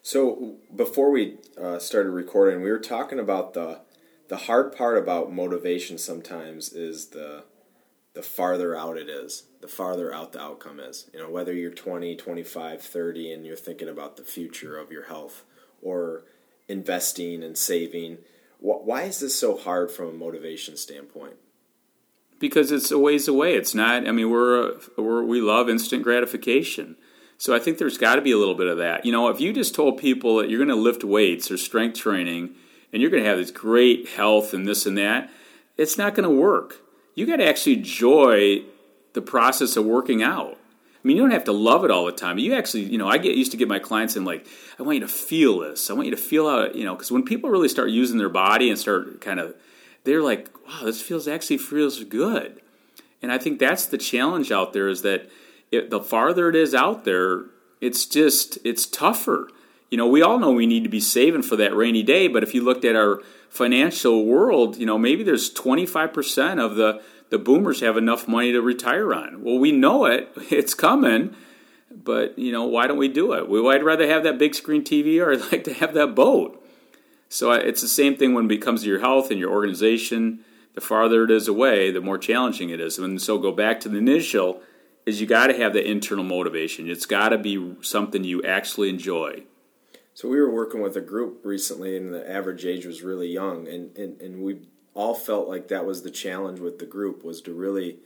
So 0.00 0.56
before 0.74 1.10
we 1.10 1.36
uh, 1.60 1.78
started 1.78 2.12
recording, 2.12 2.62
we 2.62 2.70
were 2.70 2.78
talking 2.78 3.18
about 3.18 3.52
the 3.52 3.80
the 4.28 4.38
hard 4.48 4.74
part 4.74 4.96
about 4.96 5.34
motivation. 5.34 5.98
Sometimes 5.98 6.72
is 6.72 7.08
the 7.08 7.44
the 8.14 8.22
farther 8.22 8.74
out 8.74 8.96
it 8.96 9.10
is, 9.10 9.42
the 9.60 9.68
farther 9.68 10.10
out 10.10 10.32
the 10.32 10.40
outcome 10.40 10.80
is. 10.80 11.10
You 11.12 11.20
know, 11.20 11.30
whether 11.30 11.52
you're 11.52 11.70
20, 11.70 12.16
25, 12.16 12.80
30, 12.80 13.32
and 13.32 13.44
you're 13.44 13.54
thinking 13.54 13.88
about 13.88 14.16
the 14.16 14.24
future 14.24 14.78
of 14.78 14.90
your 14.90 15.08
health 15.08 15.44
or 15.82 16.24
investing 16.68 17.42
and 17.42 17.56
saving. 17.56 18.18
Why 18.60 19.02
is 19.04 19.20
this 19.20 19.38
so 19.38 19.56
hard 19.56 19.90
from 19.90 20.08
a 20.08 20.12
motivation 20.12 20.76
standpoint? 20.76 21.36
Because 22.38 22.70
it's 22.70 22.90
a 22.90 22.98
ways 22.98 23.28
away. 23.28 23.54
It's 23.54 23.74
not. 23.74 24.06
I 24.06 24.12
mean, 24.12 24.30
we're, 24.30 24.76
we're 24.96 25.24
we 25.24 25.40
love 25.40 25.68
instant 25.68 26.02
gratification. 26.02 26.96
So 27.36 27.54
I 27.54 27.60
think 27.60 27.78
there's 27.78 27.98
got 27.98 28.16
to 28.16 28.22
be 28.22 28.32
a 28.32 28.36
little 28.36 28.56
bit 28.56 28.66
of 28.66 28.78
that. 28.78 29.06
You 29.06 29.12
know, 29.12 29.28
if 29.28 29.40
you 29.40 29.52
just 29.52 29.74
told 29.74 29.98
people 29.98 30.36
that 30.38 30.50
you're 30.50 30.58
going 30.58 30.76
to 30.76 30.82
lift 30.82 31.04
weights 31.04 31.50
or 31.50 31.56
strength 31.56 31.96
training 31.96 32.54
and 32.92 33.00
you're 33.00 33.10
going 33.12 33.22
to 33.22 33.28
have 33.28 33.38
this 33.38 33.52
great 33.52 34.08
health 34.08 34.52
and 34.52 34.66
this 34.66 34.86
and 34.86 34.98
that, 34.98 35.30
it's 35.76 35.96
not 35.96 36.16
going 36.16 36.28
to 36.28 36.34
work. 36.34 36.82
You 37.14 37.26
got 37.26 37.36
to 37.36 37.46
actually 37.46 37.74
enjoy 37.74 38.64
the 39.12 39.22
process 39.22 39.76
of 39.76 39.84
working 39.84 40.22
out. 40.22 40.57
Mean, 41.08 41.16
you 41.16 41.22
don't 41.22 41.30
have 41.30 41.44
to 41.44 41.52
love 41.52 41.86
it 41.86 41.90
all 41.90 42.04
the 42.04 42.12
time. 42.12 42.36
You 42.36 42.54
actually, 42.54 42.82
you 42.82 42.98
know, 42.98 43.08
I 43.08 43.16
get 43.16 43.34
used 43.34 43.50
to 43.52 43.56
get 43.56 43.66
my 43.66 43.78
clients 43.78 44.14
in 44.14 44.26
like, 44.26 44.46
I 44.78 44.82
want 44.82 44.96
you 44.96 45.00
to 45.00 45.08
feel 45.08 45.60
this. 45.60 45.88
I 45.88 45.94
want 45.94 46.04
you 46.04 46.10
to 46.10 46.20
feel 46.20 46.50
how, 46.50 46.70
you 46.70 46.84
know, 46.84 46.94
because 46.94 47.10
when 47.10 47.24
people 47.24 47.48
really 47.48 47.70
start 47.70 47.88
using 47.88 48.18
their 48.18 48.28
body 48.28 48.68
and 48.68 48.78
start 48.78 49.22
kind 49.22 49.40
of, 49.40 49.54
they're 50.04 50.20
like, 50.20 50.50
wow, 50.66 50.80
this 50.84 51.00
feels 51.00 51.26
actually 51.26 51.56
feels 51.56 52.04
good. 52.04 52.60
And 53.22 53.32
I 53.32 53.38
think 53.38 53.58
that's 53.58 53.86
the 53.86 53.96
challenge 53.96 54.52
out 54.52 54.74
there 54.74 54.86
is 54.86 55.00
that 55.00 55.30
it, 55.72 55.88
the 55.88 56.02
farther 56.02 56.50
it 56.50 56.54
is 56.54 56.74
out 56.74 57.06
there, 57.06 57.44
it's 57.80 58.04
just 58.04 58.58
it's 58.62 58.84
tougher. 58.84 59.48
You 59.90 59.96
know, 59.96 60.08
we 60.08 60.20
all 60.20 60.38
know 60.38 60.52
we 60.52 60.66
need 60.66 60.84
to 60.84 60.90
be 60.90 61.00
saving 61.00 61.40
for 61.40 61.56
that 61.56 61.74
rainy 61.74 62.02
day, 62.02 62.28
but 62.28 62.42
if 62.42 62.54
you 62.54 62.62
looked 62.62 62.84
at 62.84 62.96
our 62.96 63.22
financial 63.48 64.26
world, 64.26 64.76
you 64.76 64.84
know, 64.84 64.98
maybe 64.98 65.22
there's 65.22 65.54
25% 65.54 66.62
of 66.62 66.76
the 66.76 67.00
the 67.30 67.38
boomers 67.38 67.80
have 67.80 67.96
enough 67.96 68.26
money 68.26 68.52
to 68.52 68.60
retire 68.60 69.12
on. 69.14 69.42
Well, 69.42 69.58
we 69.58 69.72
know 69.72 70.06
it; 70.06 70.30
it's 70.50 70.74
coming. 70.74 71.34
But 71.90 72.38
you 72.38 72.52
know, 72.52 72.64
why 72.64 72.86
don't 72.86 72.98
we 72.98 73.08
do 73.08 73.32
it? 73.32 73.48
Well, 73.48 73.68
I'd 73.68 73.82
rather 73.82 74.06
have 74.06 74.22
that 74.24 74.38
big 74.38 74.54
screen 74.54 74.84
TV, 74.84 75.20
or 75.20 75.32
I'd 75.32 75.52
like 75.52 75.64
to 75.64 75.74
have 75.74 75.94
that 75.94 76.14
boat. 76.14 76.64
So 77.28 77.52
it's 77.52 77.82
the 77.82 77.88
same 77.88 78.16
thing 78.16 78.34
when 78.34 78.50
it 78.50 78.58
comes 78.58 78.82
to 78.82 78.88
your 78.88 79.00
health 79.00 79.30
and 79.30 79.38
your 79.38 79.50
organization. 79.50 80.44
The 80.74 80.80
farther 80.80 81.24
it 81.24 81.30
is 81.30 81.48
away, 81.48 81.90
the 81.90 82.00
more 82.00 82.18
challenging 82.18 82.70
it 82.70 82.80
is. 82.80 82.98
And 82.98 83.20
so 83.20 83.38
go 83.38 83.50
back 83.50 83.80
to 83.80 83.88
the 83.88 83.98
initial 83.98 84.62
is 85.08 85.20
you 85.20 85.26
got 85.26 85.48
to 85.48 85.56
have 85.56 85.72
that 85.72 85.90
internal 85.90 86.22
motivation. 86.22 86.88
It's 86.88 87.06
got 87.06 87.30
to 87.30 87.38
be 87.38 87.76
something 87.80 88.22
you 88.22 88.42
actually 88.44 88.90
enjoy. 88.90 89.42
So 90.14 90.28
we 90.28 90.38
were 90.40 90.50
working 90.50 90.82
with 90.82 90.96
a 90.96 91.00
group 91.00 91.40
recently, 91.44 91.96
and 91.96 92.12
the 92.12 92.28
average 92.30 92.64
age 92.64 92.84
was 92.84 93.02
really 93.02 93.28
young, 93.28 93.66
and, 93.66 93.96
and, 93.96 94.20
and 94.20 94.42
we 94.42 94.68
all 94.98 95.14
felt 95.14 95.48
like 95.48 95.68
that 95.68 95.86
was 95.86 96.02
the 96.02 96.10
challenge 96.10 96.58
with 96.58 96.78
the 96.78 96.86
group 96.86 97.24
was 97.24 97.40
to 97.42 97.52
really 97.52 97.98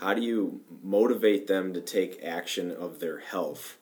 how 0.00 0.14
do 0.14 0.22
you 0.22 0.60
motivate 0.82 1.46
them 1.46 1.72
to 1.74 1.80
take 1.80 2.24
action 2.24 2.70
of 2.70 2.98
their 3.00 3.18
health 3.18 3.76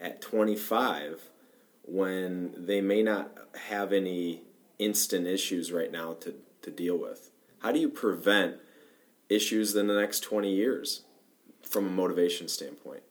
at 0.00 0.20
25 0.20 1.30
when 1.82 2.52
they 2.56 2.80
may 2.80 3.02
not 3.02 3.30
have 3.68 3.92
any 3.92 4.42
instant 4.78 5.26
issues 5.26 5.70
right 5.70 5.92
now 5.92 6.14
to, 6.14 6.34
to 6.60 6.70
deal 6.70 6.98
with? 6.98 7.30
How 7.60 7.72
do 7.72 7.78
you 7.78 7.88
prevent 7.88 8.56
issues 9.28 9.74
in 9.74 9.86
the 9.86 9.98
next 9.98 10.20
20 10.20 10.52
years? 10.52 11.04
from 11.66 11.86
a 11.86 11.90
motivation 11.90 12.48
standpoint? 12.48 13.02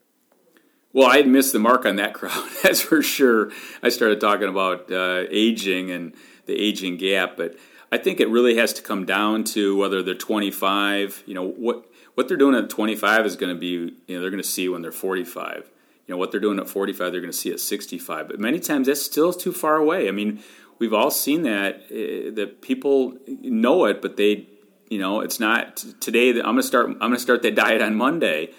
Well, 0.94 1.10
I 1.10 1.18
had 1.18 1.28
missed 1.28 1.54
the 1.54 1.60
mark 1.60 1.86
on 1.86 1.96
that 1.98 2.14
crowd, 2.14 2.50
that's 2.64 2.82
for 2.82 3.02
sure. 3.02 3.52
I 3.82 3.90
started 3.90 4.22
talking 4.22 4.48
about 4.48 4.92
uh, 4.92 5.26
aging 5.30 5.92
and 5.92 6.14
the 6.46 6.54
aging 6.54 6.98
gap, 6.98 7.36
but 7.36 7.56
I 7.94 8.00
think 8.00 8.20
it 8.20 8.28
really 8.28 8.58
has 8.58 8.74
to 8.74 8.82
come 8.82 9.06
down 9.06 9.44
to 9.56 9.78
whether 9.78 10.02
they're 10.02 10.16
25. 10.16 11.24
You 11.28 11.36
know 11.36 11.48
what 11.48 11.86
what 12.16 12.28
they're 12.28 12.38
doing 12.38 12.56
at 12.56 12.68
25 12.68 13.28
is 13.28 13.36
going 13.36 13.54
to 13.54 13.60
be. 13.60 13.68
You 14.08 14.16
know 14.16 14.22
they're 14.22 14.32
going 14.32 14.42
to 14.42 14.50
see 14.50 14.68
when 14.68 14.82
they're 14.82 14.92
45. 14.92 15.70
You 16.08 16.14
know 16.16 16.18
what 16.18 16.32
they're 16.32 16.40
doing 16.40 16.58
at 16.58 16.68
45, 16.68 17.12
they're 17.12 17.22
going 17.22 17.32
to 17.32 17.38
see 17.38 17.52
at 17.52 17.60
65. 17.60 18.28
But 18.28 18.40
many 18.40 18.60
times 18.60 18.88
that's 18.88 19.02
still 19.02 19.32
too 19.32 19.54
far 19.54 19.76
away. 19.76 20.08
I 20.08 20.12
mean, 20.12 20.42
we've 20.80 20.92
all 20.92 21.12
seen 21.12 21.44
that 21.44 21.84
uh, 21.92 22.34
that 22.34 22.64
people 22.64 23.16
know 23.28 23.86
it, 23.86 24.02
but 24.02 24.18
they 24.18 24.48
you 24.90 24.98
know, 24.98 25.22
it's 25.22 25.40
not 25.40 25.78
today. 26.00 26.32
That 26.32 26.48
I'm 26.48 26.56
going 26.56 26.62
to 26.62 26.68
start. 26.68 26.88
I'm 26.88 26.98
going 26.98 27.14
to 27.14 27.20
start 27.20 27.44
that 27.44 27.54
diet 27.54 27.84
on 27.84 27.94
Monday. 27.94 28.50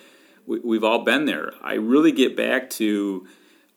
We, 0.46 0.76
have 0.76 0.84
all 0.84 1.04
been 1.04 1.24
there. 1.24 1.54
I 1.60 1.74
really 1.74 2.12
get 2.12 2.36
back 2.36 2.70
to. 2.70 3.26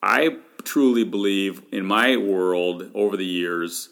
I 0.04 0.38
truly 0.63 1.04
believe 1.04 1.63
in 1.72 1.84
my 1.84 2.15
world 2.15 2.91
over 2.93 3.17
the 3.17 3.26
years 3.26 3.89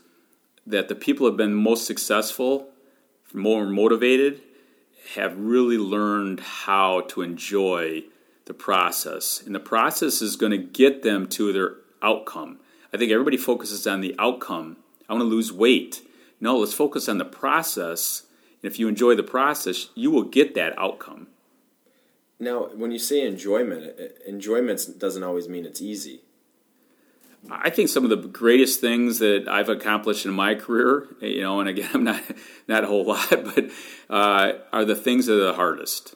that 0.65 0.87
the 0.87 0.95
people 0.95 1.25
have 1.27 1.37
been 1.37 1.53
most 1.53 1.85
successful, 1.85 2.69
more 3.33 3.65
motivated, 3.65 4.41
have 5.15 5.37
really 5.37 5.77
learned 5.77 6.39
how 6.39 7.01
to 7.01 7.21
enjoy 7.21 8.03
the 8.45 8.53
process, 8.53 9.41
and 9.45 9.55
the 9.55 9.59
process 9.59 10.21
is 10.21 10.35
going 10.35 10.51
to 10.51 10.57
get 10.57 11.01
them 11.01 11.27
to 11.27 11.51
their 11.51 11.75
outcome. 12.01 12.59
I 12.93 12.97
think 12.97 13.11
everybody 13.11 13.37
focuses 13.37 13.87
on 13.87 14.01
the 14.01 14.15
outcome. 14.19 14.77
I 15.09 15.13
want 15.13 15.21
to 15.21 15.27
lose 15.27 15.51
weight. 15.51 16.01
No, 16.39 16.57
let's 16.57 16.73
focus 16.73 17.09
on 17.09 17.17
the 17.17 17.25
process 17.25 18.23
and 18.65 18.71
if 18.73 18.79
you 18.79 18.87
enjoy 18.87 19.13
the 19.13 19.21
process, 19.21 19.89
you 19.93 20.09
will 20.09 20.23
get 20.23 20.55
that 20.55 20.73
outcome. 20.75 21.27
Now, 22.39 22.69
when 22.73 22.89
you 22.89 22.97
say 22.97 23.21
enjoyment, 23.21 23.95
enjoyment 24.25 24.97
doesn't 24.97 25.21
always 25.21 25.47
mean 25.47 25.65
it's 25.65 25.83
easy. 25.83 26.21
I 27.49 27.69
think 27.69 27.89
some 27.89 28.03
of 28.03 28.09
the 28.09 28.27
greatest 28.27 28.81
things 28.81 29.19
that 29.19 29.47
I've 29.47 29.69
accomplished 29.69 30.25
in 30.25 30.33
my 30.33 30.55
career, 30.55 31.07
you 31.21 31.41
know, 31.41 31.59
and 31.59 31.69
again, 31.69 31.89
I'm 31.93 32.03
not 32.03 32.21
not 32.67 32.83
a 32.83 32.87
whole 32.87 33.05
lot, 33.05 33.29
but 33.29 33.69
uh, 34.09 34.53
are 34.71 34.85
the 34.85 34.95
things 34.95 35.27
that 35.27 35.35
are 35.35 35.45
the 35.45 35.53
hardest. 35.53 36.15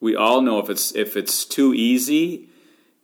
We 0.00 0.14
all 0.14 0.40
know 0.40 0.58
if 0.58 0.68
it's 0.68 0.94
if 0.94 1.16
it's 1.16 1.44
too 1.44 1.72
easy, 1.74 2.48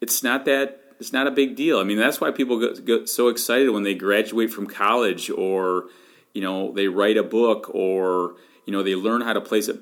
it's 0.00 0.22
not 0.22 0.44
that 0.46 0.80
it's 1.00 1.12
not 1.12 1.26
a 1.26 1.30
big 1.30 1.56
deal. 1.56 1.78
I 1.78 1.84
mean, 1.84 1.98
that's 1.98 2.20
why 2.20 2.30
people 2.30 2.60
get, 2.60 2.84
get 2.84 3.08
so 3.08 3.28
excited 3.28 3.70
when 3.70 3.82
they 3.82 3.94
graduate 3.94 4.50
from 4.50 4.66
college, 4.66 5.30
or 5.30 5.86
you 6.34 6.42
know, 6.42 6.72
they 6.72 6.88
write 6.88 7.16
a 7.16 7.22
book, 7.22 7.70
or 7.74 8.34
you 8.66 8.72
know 8.72 8.82
they 8.82 8.94
learn 8.94 9.22
how 9.22 9.32
to 9.32 9.40
play 9.40 9.60
a, 9.60 9.74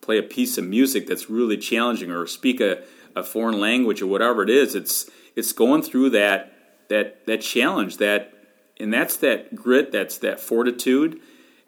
play 0.00 0.18
a 0.18 0.22
piece 0.22 0.58
of 0.58 0.64
music 0.64 1.06
that's 1.06 1.28
really 1.28 1.56
challenging 1.56 2.10
or 2.10 2.26
speak 2.26 2.60
a, 2.60 2.82
a 3.14 3.22
foreign 3.22 3.60
language 3.60 4.00
or 4.00 4.06
whatever 4.06 4.42
it 4.42 4.50
is 4.50 4.74
it's 4.74 5.10
it's 5.36 5.52
going 5.52 5.82
through 5.82 6.10
that 6.10 6.57
that 6.88 7.26
that 7.26 7.40
challenge 7.40 7.98
that 7.98 8.32
and 8.78 8.92
that's 8.92 9.16
that 9.18 9.54
grit 9.54 9.92
that's 9.92 10.18
that 10.18 10.40
fortitude 10.40 11.20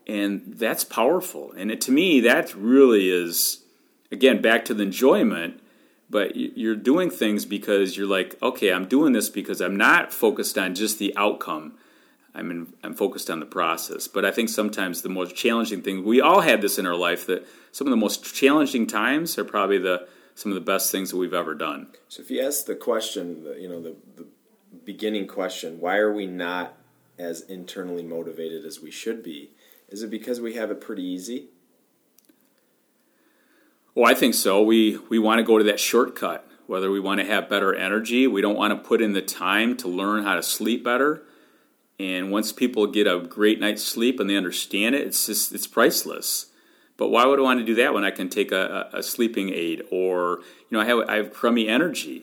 and 0.07 0.43
that's 0.57 0.85
powerful 0.85 1.53
and 1.53 1.71
it, 1.71 1.81
to 1.81 1.93
me 1.93 2.21
that 2.21 2.55
really 2.55 3.11
is 3.11 3.63
again 4.11 4.41
back 4.41 4.65
to 4.65 4.75
the 4.75 4.83
enjoyment 4.83 5.61
but 6.09 6.35
you're 6.35 6.77
doing 6.77 7.11
things 7.11 7.45
because 7.45 7.97
you're 7.97 8.07
like 8.07 8.41
okay 8.43 8.73
i'm 8.73 8.87
doing 8.87 9.13
this 9.13 9.29
because 9.29 9.61
i'm 9.61 9.77
not 9.77 10.13
focused 10.13 10.57
on 10.57 10.75
just 10.75 10.99
the 10.99 11.17
outcome 11.17 11.75
I'm 12.35 12.51
in, 12.51 12.73
I'm 12.83 12.95
focused 12.95 13.31
on 13.31 13.41
the 13.41 13.47
process. 13.47 14.07
But 14.09 14.25
I 14.25 14.31
think 14.31 14.49
sometimes 14.49 15.03
the 15.03 15.09
most 15.09 15.35
challenging 15.35 15.83
thing 15.83 16.05
we 16.05 16.21
all 16.21 16.41
had 16.41 16.63
this 16.63 16.79
in 16.79 16.87
our 16.87 16.95
life 16.95 17.27
that 17.27 17.47
some 17.73 17.87
of 17.87 17.91
the 17.91 17.97
most 17.97 18.35
challenging 18.35 18.87
times 18.87 19.37
are 19.39 19.45
probably 19.45 19.79
the 19.79 20.07
some 20.35 20.53
of 20.53 20.55
the 20.55 20.61
best 20.61 20.91
things 20.91 21.11
that 21.11 21.17
we've 21.17 21.35
ever 21.35 21.55
done. 21.55 21.89
So 22.09 22.23
if 22.23 22.31
you 22.31 22.41
ask 22.41 22.65
the 22.65 22.75
question, 22.75 23.45
you 23.59 23.69
know, 23.69 23.83
the, 23.83 23.95
the 24.17 24.27
beginning 24.85 25.27
question, 25.27 25.81
why 25.81 25.97
are 25.97 26.13
we 26.13 26.27
not 26.27 26.75
as 27.19 27.43
internally 27.43 28.03
motivated 28.03 28.65
as 28.65 28.81
we 28.81 28.91
should 28.91 29.23
be? 29.23 29.51
Is 29.89 30.03
it 30.03 30.11
because 30.11 30.41
we 30.41 30.55
have 30.55 30.71
it 30.71 30.81
pretty 30.81 31.03
easy? 31.03 31.47
Well, 33.95 34.11
I 34.11 34.15
think 34.15 34.35
so. 34.35 34.63
We 34.63 34.99
we 35.09 35.19
want 35.19 35.39
to 35.39 35.45
go 35.45 35.59
to 35.59 35.65
that 35.65 35.81
shortcut. 35.81 36.47
Whether 36.67 36.91
we 36.91 37.01
want 37.01 37.21
to 37.21 37.27
have 37.27 37.49
better 37.49 37.75
energy, 37.75 38.29
we 38.29 38.41
don't 38.41 38.57
want 38.57 38.73
to 38.73 38.89
put 38.89 39.03
in 39.03 39.13
the 39.13 39.23
time 39.23 39.77
to 39.79 39.89
learn 39.89 40.23
how 40.23 40.37
to 40.37 40.43
sleep 40.43 40.85
better 40.85 41.25
and 42.01 42.31
once 42.31 42.51
people 42.51 42.87
get 42.87 43.07
a 43.07 43.21
great 43.21 43.61
night's 43.61 43.85
sleep 43.85 44.21
and 44.21 44.31
they 44.31 44.37
understand 44.37 44.95
it, 44.95 45.07
it's 45.07 45.27
just 45.27 45.53
it's 45.53 45.67
priceless. 45.67 46.47
But 46.97 47.11
why 47.11 47.27
would 47.27 47.39
I 47.39 47.43
want 47.43 47.61
to 47.61 47.67
do 47.67 47.75
that 47.75 47.93
when 47.93 48.05
I 48.05 48.11
can 48.11 48.31
take 48.31 48.53
a, 48.53 48.89
a 48.91 49.03
sleeping 49.03 49.51
aid 49.51 49.83
or 49.91 50.41
you 50.71 50.79
know 50.79 50.81
I 50.81 50.87
have 50.87 50.99
I 51.11 51.17
have 51.17 51.31
crummy 51.31 51.69
energy? 51.69 52.23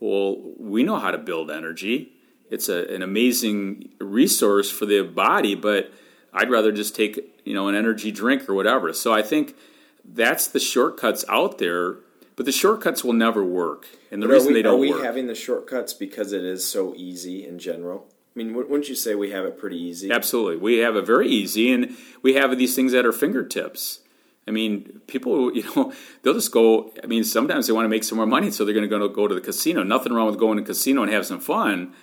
Well, 0.00 0.36
we 0.58 0.82
know 0.82 0.98
how 0.98 1.10
to 1.10 1.18
build 1.18 1.50
energy. 1.50 2.12
It's 2.50 2.68
a, 2.68 2.86
an 2.94 3.02
amazing 3.02 3.90
resource 4.00 4.70
for 4.70 4.86
the 4.86 5.02
body, 5.02 5.54
but 5.54 5.90
I'd 6.32 6.50
rather 6.50 6.70
just 6.70 6.94
take 6.94 7.40
you 7.44 7.54
know 7.54 7.68
an 7.68 7.74
energy 7.74 8.10
drink 8.10 8.48
or 8.48 8.54
whatever. 8.54 8.92
So 8.92 9.12
I 9.12 9.22
think 9.22 9.56
that's 10.04 10.46
the 10.46 10.60
shortcuts 10.60 11.24
out 11.28 11.58
there, 11.58 11.96
but 12.36 12.46
the 12.46 12.52
shortcuts 12.52 13.02
will 13.02 13.14
never 13.14 13.44
work. 13.44 13.86
And 14.10 14.22
the 14.22 14.26
but 14.26 14.34
reason 14.34 14.48
we, 14.48 14.54
they 14.54 14.62
don't 14.62 14.78
work. 14.78 14.88
are 14.88 14.92
we 14.92 14.92
work, 14.92 15.04
having 15.04 15.26
the 15.26 15.34
shortcuts 15.34 15.92
because 15.92 16.32
it 16.32 16.44
is 16.44 16.66
so 16.66 16.94
easy 16.96 17.46
in 17.46 17.58
general? 17.58 18.06
I 18.34 18.38
mean, 18.38 18.54
wouldn't 18.54 18.90
you 18.90 18.94
say 18.94 19.14
we 19.14 19.30
have 19.30 19.46
it 19.46 19.58
pretty 19.58 19.82
easy? 19.82 20.10
Absolutely. 20.10 20.58
We 20.58 20.78
have 20.78 20.94
it 20.94 21.06
very 21.06 21.26
easy, 21.26 21.72
and 21.72 21.96
we 22.20 22.34
have 22.34 22.56
these 22.58 22.74
things 22.74 22.92
at 22.92 23.06
our 23.06 23.12
fingertips. 23.12 24.00
I 24.48 24.50
mean, 24.50 25.00
people, 25.06 25.52
you 25.56 25.64
know, 25.74 25.92
they'll 26.22 26.34
just 26.34 26.52
go. 26.52 26.92
I 27.02 27.06
mean, 27.06 27.24
sometimes 27.24 27.66
they 27.66 27.72
want 27.72 27.84
to 27.84 27.90
make 27.90 28.04
some 28.04 28.16
more 28.16 28.26
money, 28.26 28.50
so 28.50 28.64
they're 28.64 28.74
going 28.74 28.88
to 28.88 29.08
go 29.08 29.28
to 29.28 29.34
the 29.34 29.40
casino. 29.40 29.82
Nothing 29.82 30.12
wrong 30.12 30.26
with 30.26 30.38
going 30.38 30.56
to 30.56 30.62
the 30.62 30.66
casino 30.66 31.02
and 31.02 31.12
have 31.12 31.26
some 31.26 31.40
fun, 31.40 31.94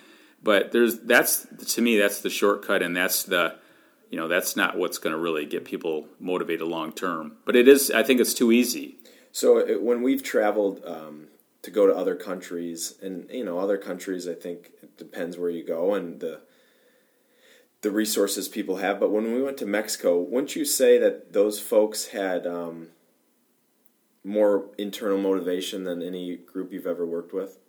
but 0.42 0.72
there's 0.72 1.00
that's 1.00 1.46
to 1.74 1.82
me 1.82 1.96
that's 1.98 2.20
the 2.20 2.30
shortcut, 2.30 2.82
and 2.82 2.96
that's 2.96 3.22
the, 3.24 3.56
you 4.10 4.18
know, 4.18 4.28
that's 4.28 4.56
not 4.56 4.76
what's 4.76 4.98
going 4.98 5.14
to 5.14 5.18
really 5.18 5.46
get 5.46 5.64
people 5.64 6.06
motivated 6.20 6.66
long 6.66 6.92
term. 6.92 7.36
But 7.44 7.56
it 7.56 7.68
is. 7.68 7.90
I 7.90 8.02
think 8.02 8.20
it's 8.20 8.34
too 8.34 8.52
easy. 8.52 8.96
So 9.32 9.58
it, 9.58 9.82
when 9.82 10.02
we've 10.02 10.22
traveled 10.22 10.80
um, 10.84 11.28
to 11.62 11.70
go 11.70 11.86
to 11.86 11.94
other 11.94 12.14
countries, 12.14 12.94
and 13.02 13.28
you 13.30 13.44
know, 13.44 13.58
other 13.58 13.78
countries, 13.78 14.28
I 14.28 14.34
think 14.34 14.70
it 14.82 14.96
depends 14.96 15.36
where 15.38 15.50
you 15.50 15.64
go 15.64 15.94
and 15.94 16.20
the 16.20 16.42
the 17.84 17.92
resources 17.92 18.48
people 18.48 18.78
have. 18.78 18.98
But 18.98 19.12
when 19.12 19.32
we 19.32 19.40
went 19.40 19.58
to 19.58 19.66
Mexico, 19.66 20.20
wouldn't 20.20 20.56
you 20.56 20.64
say 20.64 20.98
that 20.98 21.32
those 21.32 21.60
folks 21.60 22.08
had 22.08 22.44
um, 22.48 22.88
more 24.24 24.70
internal 24.76 25.18
motivation 25.18 25.84
than 25.84 26.02
any 26.02 26.36
group 26.36 26.72
you've 26.72 26.88
ever 26.88 27.06
worked 27.06 27.32
with? 27.32 27.60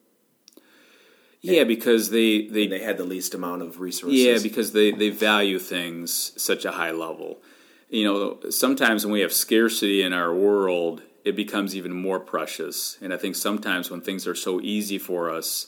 Yeah, 1.42 1.64
because 1.64 2.10
they 2.10 2.48
they 2.48 2.64
And 2.64 2.72
they 2.72 2.80
had 2.80 2.98
the 2.98 3.04
least 3.04 3.36
amount 3.36 3.62
of 3.62 3.80
resources. 3.80 4.20
Yeah, 4.20 4.40
because 4.42 4.72
they, 4.72 4.90
they 4.90 5.10
value 5.10 5.60
things 5.60 6.34
such 6.42 6.66
a 6.66 6.72
high 6.72 6.90
level. 6.90 7.44
You 7.90 8.04
know, 8.06 8.50
sometimes 8.50 9.06
when 9.06 9.14
we 9.14 9.22
have 9.22 9.32
scarcity 9.32 10.02
in 10.02 10.12
our 10.12 10.34
world, 10.34 11.04
it 11.24 11.36
becomes 11.36 11.76
even 11.76 11.94
more 11.94 12.20
precious. 12.20 12.98
And 13.00 13.14
I 13.14 13.18
think 13.18 13.36
sometimes 13.36 13.92
when 13.92 14.02
things 14.02 14.26
are 14.26 14.34
so 14.34 14.60
easy 14.60 14.98
for 14.98 15.30
us, 15.30 15.68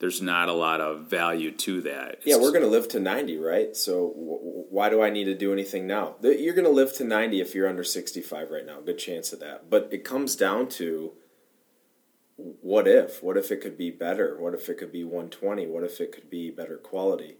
there's 0.00 0.22
not 0.22 0.48
a 0.48 0.52
lot 0.52 0.80
of 0.80 1.06
value 1.08 1.50
to 1.50 1.80
that. 1.82 2.08
It's- 2.08 2.26
yeah, 2.26 2.36
we're 2.36 2.52
going 2.52 2.62
to 2.62 2.68
live 2.68 2.88
to 2.88 3.00
90, 3.00 3.36
right? 3.38 3.76
So 3.76 4.10
w- 4.10 4.64
why 4.70 4.88
do 4.90 5.02
I 5.02 5.10
need 5.10 5.24
to 5.24 5.34
do 5.34 5.52
anything 5.52 5.86
now? 5.86 6.16
You're 6.22 6.54
going 6.54 6.64
to 6.64 6.70
live 6.70 6.92
to 6.94 7.04
90 7.04 7.40
if 7.40 7.54
you're 7.54 7.68
under 7.68 7.82
65 7.84 8.50
right 8.50 8.64
now. 8.64 8.80
Good 8.80 8.98
chance 8.98 9.32
of 9.32 9.40
that. 9.40 9.68
But 9.68 9.88
it 9.90 10.04
comes 10.04 10.36
down 10.36 10.68
to 10.70 11.12
what 12.36 12.86
if? 12.86 13.22
What 13.22 13.36
if 13.36 13.50
it 13.50 13.60
could 13.60 13.76
be 13.76 13.90
better? 13.90 14.36
What 14.38 14.54
if 14.54 14.68
it 14.68 14.78
could 14.78 14.92
be 14.92 15.02
120? 15.02 15.66
What 15.66 15.82
if 15.82 16.00
it 16.00 16.12
could 16.12 16.30
be 16.30 16.50
better 16.50 16.76
quality? 16.76 17.38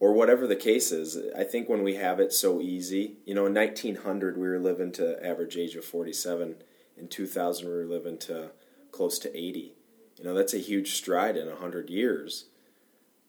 Or 0.00 0.12
whatever 0.14 0.46
the 0.46 0.56
case 0.56 0.92
is, 0.92 1.18
I 1.36 1.44
think 1.44 1.68
when 1.68 1.82
we 1.82 1.96
have 1.96 2.20
it 2.20 2.32
so 2.32 2.60
easy, 2.60 3.18
you 3.26 3.34
know, 3.34 3.46
in 3.46 3.52
1900 3.52 4.38
we 4.38 4.48
were 4.48 4.58
living 4.60 4.92
to 4.92 5.22
average 5.26 5.56
age 5.56 5.74
of 5.74 5.84
47. 5.84 6.62
In 6.96 7.08
2000 7.08 7.66
we 7.68 7.74
were 7.74 7.84
living 7.84 8.16
to 8.18 8.52
close 8.92 9.18
to 9.18 9.36
80. 9.36 9.74
You 10.18 10.24
know, 10.24 10.34
that's 10.34 10.54
a 10.54 10.58
huge 10.58 10.94
stride 10.94 11.36
in 11.36 11.46
100 11.46 11.90
years. 11.90 12.46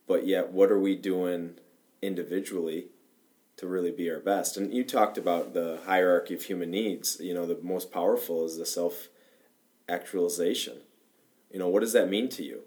But 0.07 0.25
yet, 0.25 0.51
what 0.51 0.71
are 0.71 0.79
we 0.79 0.95
doing 0.95 1.55
individually 2.01 2.87
to 3.57 3.67
really 3.67 3.91
be 3.91 4.09
our 4.09 4.19
best? 4.19 4.57
And 4.57 4.73
you 4.73 4.83
talked 4.83 5.17
about 5.17 5.53
the 5.53 5.79
hierarchy 5.85 6.33
of 6.33 6.43
human 6.43 6.71
needs. 6.71 7.19
You 7.19 7.35
know, 7.35 7.45
the 7.45 7.59
most 7.61 7.91
powerful 7.91 8.43
is 8.45 8.57
the 8.57 8.65
self 8.65 9.09
actualization. 9.87 10.77
You 11.51 11.59
know, 11.59 11.67
what 11.67 11.81
does 11.81 11.93
that 11.93 12.09
mean 12.09 12.29
to 12.29 12.43
you? 12.43 12.61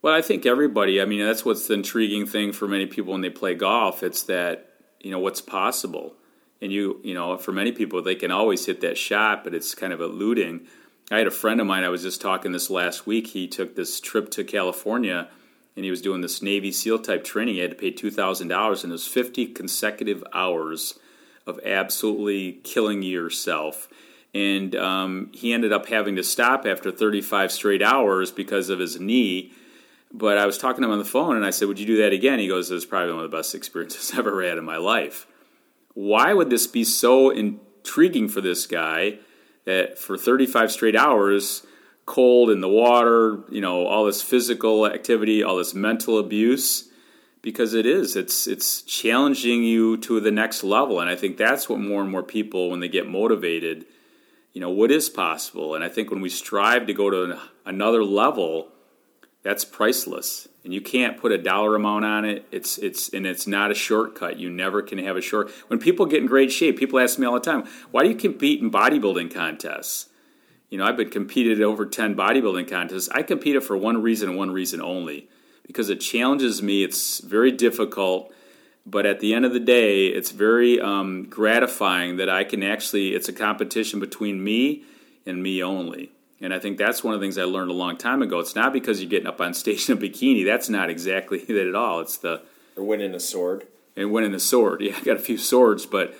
Well, 0.00 0.14
I 0.14 0.22
think 0.22 0.46
everybody, 0.46 1.00
I 1.00 1.04
mean, 1.04 1.24
that's 1.24 1.44
what's 1.44 1.66
the 1.66 1.74
intriguing 1.74 2.26
thing 2.26 2.52
for 2.52 2.68
many 2.68 2.86
people 2.86 3.12
when 3.12 3.20
they 3.20 3.30
play 3.30 3.54
golf. 3.54 4.04
It's 4.04 4.22
that, 4.24 4.70
you 5.00 5.10
know, 5.10 5.18
what's 5.18 5.40
possible. 5.40 6.14
And 6.60 6.72
you, 6.72 7.00
you 7.02 7.14
know, 7.14 7.36
for 7.36 7.52
many 7.52 7.72
people, 7.72 8.02
they 8.02 8.14
can 8.14 8.30
always 8.30 8.66
hit 8.66 8.80
that 8.82 8.96
shot, 8.96 9.42
but 9.42 9.54
it's 9.54 9.74
kind 9.74 9.92
of 9.92 10.00
eluding. 10.00 10.66
I 11.10 11.18
had 11.18 11.26
a 11.26 11.30
friend 11.30 11.60
of 11.60 11.66
mine, 11.66 11.84
I 11.84 11.88
was 11.88 12.02
just 12.02 12.20
talking 12.20 12.52
this 12.52 12.68
last 12.68 13.06
week. 13.06 13.28
He 13.28 13.48
took 13.48 13.74
this 13.74 13.98
trip 13.98 14.30
to 14.32 14.44
California 14.44 15.28
and 15.74 15.84
he 15.84 15.90
was 15.90 16.02
doing 16.02 16.20
this 16.20 16.42
Navy 16.42 16.70
SEAL 16.70 16.98
type 16.98 17.24
training. 17.24 17.54
He 17.54 17.60
had 17.60 17.70
to 17.70 17.76
pay 17.76 17.92
$2,000 17.92 18.82
and 18.82 18.90
it 18.90 18.92
was 18.92 19.06
50 19.06 19.46
consecutive 19.46 20.22
hours 20.34 20.98
of 21.46 21.58
absolutely 21.64 22.60
killing 22.62 23.02
yourself. 23.02 23.88
And 24.34 24.76
um, 24.76 25.30
he 25.32 25.54
ended 25.54 25.72
up 25.72 25.88
having 25.88 26.16
to 26.16 26.22
stop 26.22 26.66
after 26.66 26.90
35 26.90 27.52
straight 27.52 27.82
hours 27.82 28.30
because 28.30 28.68
of 28.68 28.78
his 28.78 29.00
knee. 29.00 29.52
But 30.12 30.36
I 30.36 30.44
was 30.44 30.58
talking 30.58 30.82
to 30.82 30.88
him 30.88 30.92
on 30.92 30.98
the 30.98 31.04
phone 31.06 31.36
and 31.36 31.44
I 31.44 31.50
said, 31.50 31.68
Would 31.68 31.80
you 31.80 31.86
do 31.86 32.02
that 32.02 32.12
again? 32.12 32.38
He 32.38 32.48
goes, 32.48 32.70
It 32.70 32.74
was 32.74 32.84
probably 32.84 33.14
one 33.14 33.24
of 33.24 33.30
the 33.30 33.36
best 33.36 33.54
experiences 33.54 34.10
I've 34.12 34.26
ever 34.26 34.42
had 34.42 34.58
in 34.58 34.64
my 34.64 34.76
life. 34.76 35.26
Why 35.94 36.34
would 36.34 36.50
this 36.50 36.66
be 36.66 36.84
so 36.84 37.30
intriguing 37.30 38.28
for 38.28 38.42
this 38.42 38.66
guy 38.66 39.18
that 39.68 39.98
for 39.98 40.16
35 40.16 40.72
straight 40.72 40.96
hours, 40.96 41.62
cold 42.06 42.48
in 42.48 42.62
the 42.62 42.68
water, 42.68 43.40
you 43.50 43.60
know, 43.60 43.84
all 43.84 44.06
this 44.06 44.22
physical 44.22 44.86
activity, 44.86 45.42
all 45.42 45.56
this 45.58 45.74
mental 45.74 46.18
abuse? 46.18 46.88
Because 47.42 47.74
it 47.74 47.84
is, 47.84 48.16
it's 48.16 48.46
it's 48.46 48.80
challenging 48.80 49.62
you 49.62 49.98
to 49.98 50.20
the 50.20 50.30
next 50.30 50.64
level, 50.64 51.00
and 51.00 51.10
I 51.10 51.16
think 51.16 51.36
that's 51.36 51.68
what 51.68 51.80
more 51.80 52.00
and 52.00 52.10
more 52.10 52.22
people, 52.22 52.70
when 52.70 52.80
they 52.80 52.88
get 52.88 53.06
motivated, 53.06 53.84
you 54.54 54.60
know, 54.62 54.70
what 54.70 54.90
is 54.90 55.10
possible. 55.10 55.74
And 55.74 55.84
I 55.84 55.90
think 55.90 56.10
when 56.10 56.22
we 56.22 56.30
strive 56.30 56.86
to 56.86 56.94
go 56.94 57.10
to 57.10 57.38
another 57.66 58.02
level, 58.02 58.72
that's 59.42 59.66
priceless 59.66 60.48
and 60.64 60.74
you 60.74 60.80
can't 60.80 61.16
put 61.16 61.32
a 61.32 61.38
dollar 61.38 61.76
amount 61.76 62.04
on 62.04 62.24
it. 62.24 62.46
It's 62.50 62.78
it's 62.78 63.08
and 63.10 63.26
it's 63.26 63.46
not 63.46 63.70
a 63.70 63.74
shortcut. 63.74 64.38
You 64.38 64.50
never 64.50 64.82
can 64.82 64.98
have 64.98 65.16
a 65.16 65.20
short 65.20 65.50
when 65.68 65.78
people 65.78 66.06
get 66.06 66.20
in 66.20 66.26
great 66.26 66.52
shape 66.52 66.78
people 66.78 66.98
ask 66.98 67.18
me 67.18 67.26
all 67.26 67.34
the 67.34 67.40
time 67.40 67.64
why 67.90 68.02
do 68.02 68.08
you 68.08 68.16
compete 68.16 68.60
in 68.60 68.70
bodybuilding 68.70 69.32
contests? 69.32 70.06
You 70.70 70.78
know 70.78 70.84
i've 70.84 70.96
been 70.96 71.10
competed 71.10 71.62
over 71.62 71.86
10 71.86 72.14
bodybuilding 72.14 72.68
contests. 72.68 73.08
I 73.10 73.22
competed 73.22 73.62
for 73.62 73.76
one 73.76 74.02
reason 74.02 74.28
and 74.28 74.38
one 74.38 74.50
reason 74.50 74.80
only 74.80 75.28
because 75.66 75.90
it 75.90 75.96
challenges 75.96 76.62
me. 76.62 76.82
It's 76.82 77.20
very 77.20 77.52
difficult 77.52 78.32
but 78.90 79.04
at 79.04 79.20
the 79.20 79.34
end 79.34 79.44
of 79.44 79.52
the 79.52 79.60
day 79.60 80.06
it's 80.06 80.30
very 80.30 80.80
um, 80.80 81.24
gratifying 81.28 82.16
that 82.16 82.28
i 82.28 82.42
can 82.42 82.62
actually 82.62 83.14
it's 83.14 83.28
a 83.28 83.32
competition 83.32 84.00
between 84.00 84.42
me 84.42 84.82
and 85.26 85.42
me 85.42 85.62
only 85.62 86.10
and 86.40 86.54
I 86.54 86.58
think 86.58 86.78
that's 86.78 87.02
one 87.02 87.14
of 87.14 87.20
the 87.20 87.24
things 87.24 87.38
I 87.38 87.44
learned 87.44 87.70
a 87.70 87.74
long 87.74 87.96
time 87.96 88.22
ago. 88.22 88.38
It's 88.38 88.54
not 88.54 88.72
because 88.72 89.00
you're 89.00 89.10
getting 89.10 89.26
up 89.26 89.40
on 89.40 89.54
stage 89.54 89.88
in 89.90 89.98
a 89.98 90.00
bikini. 90.00 90.44
That's 90.44 90.68
not 90.68 90.90
exactly 90.90 91.38
that 91.44 91.66
at 91.68 91.74
all. 91.74 92.00
It's 92.00 92.16
the 92.16 92.42
Or 92.76 92.84
winning 92.84 93.14
a 93.14 93.20
sword. 93.20 93.66
and 93.96 94.12
winning 94.12 94.32
the 94.32 94.40
sword. 94.40 94.80
Yeah, 94.82 94.96
I 94.96 95.02
got 95.04 95.16
a 95.16 95.20
few 95.20 95.38
swords, 95.38 95.86
but 95.86 96.14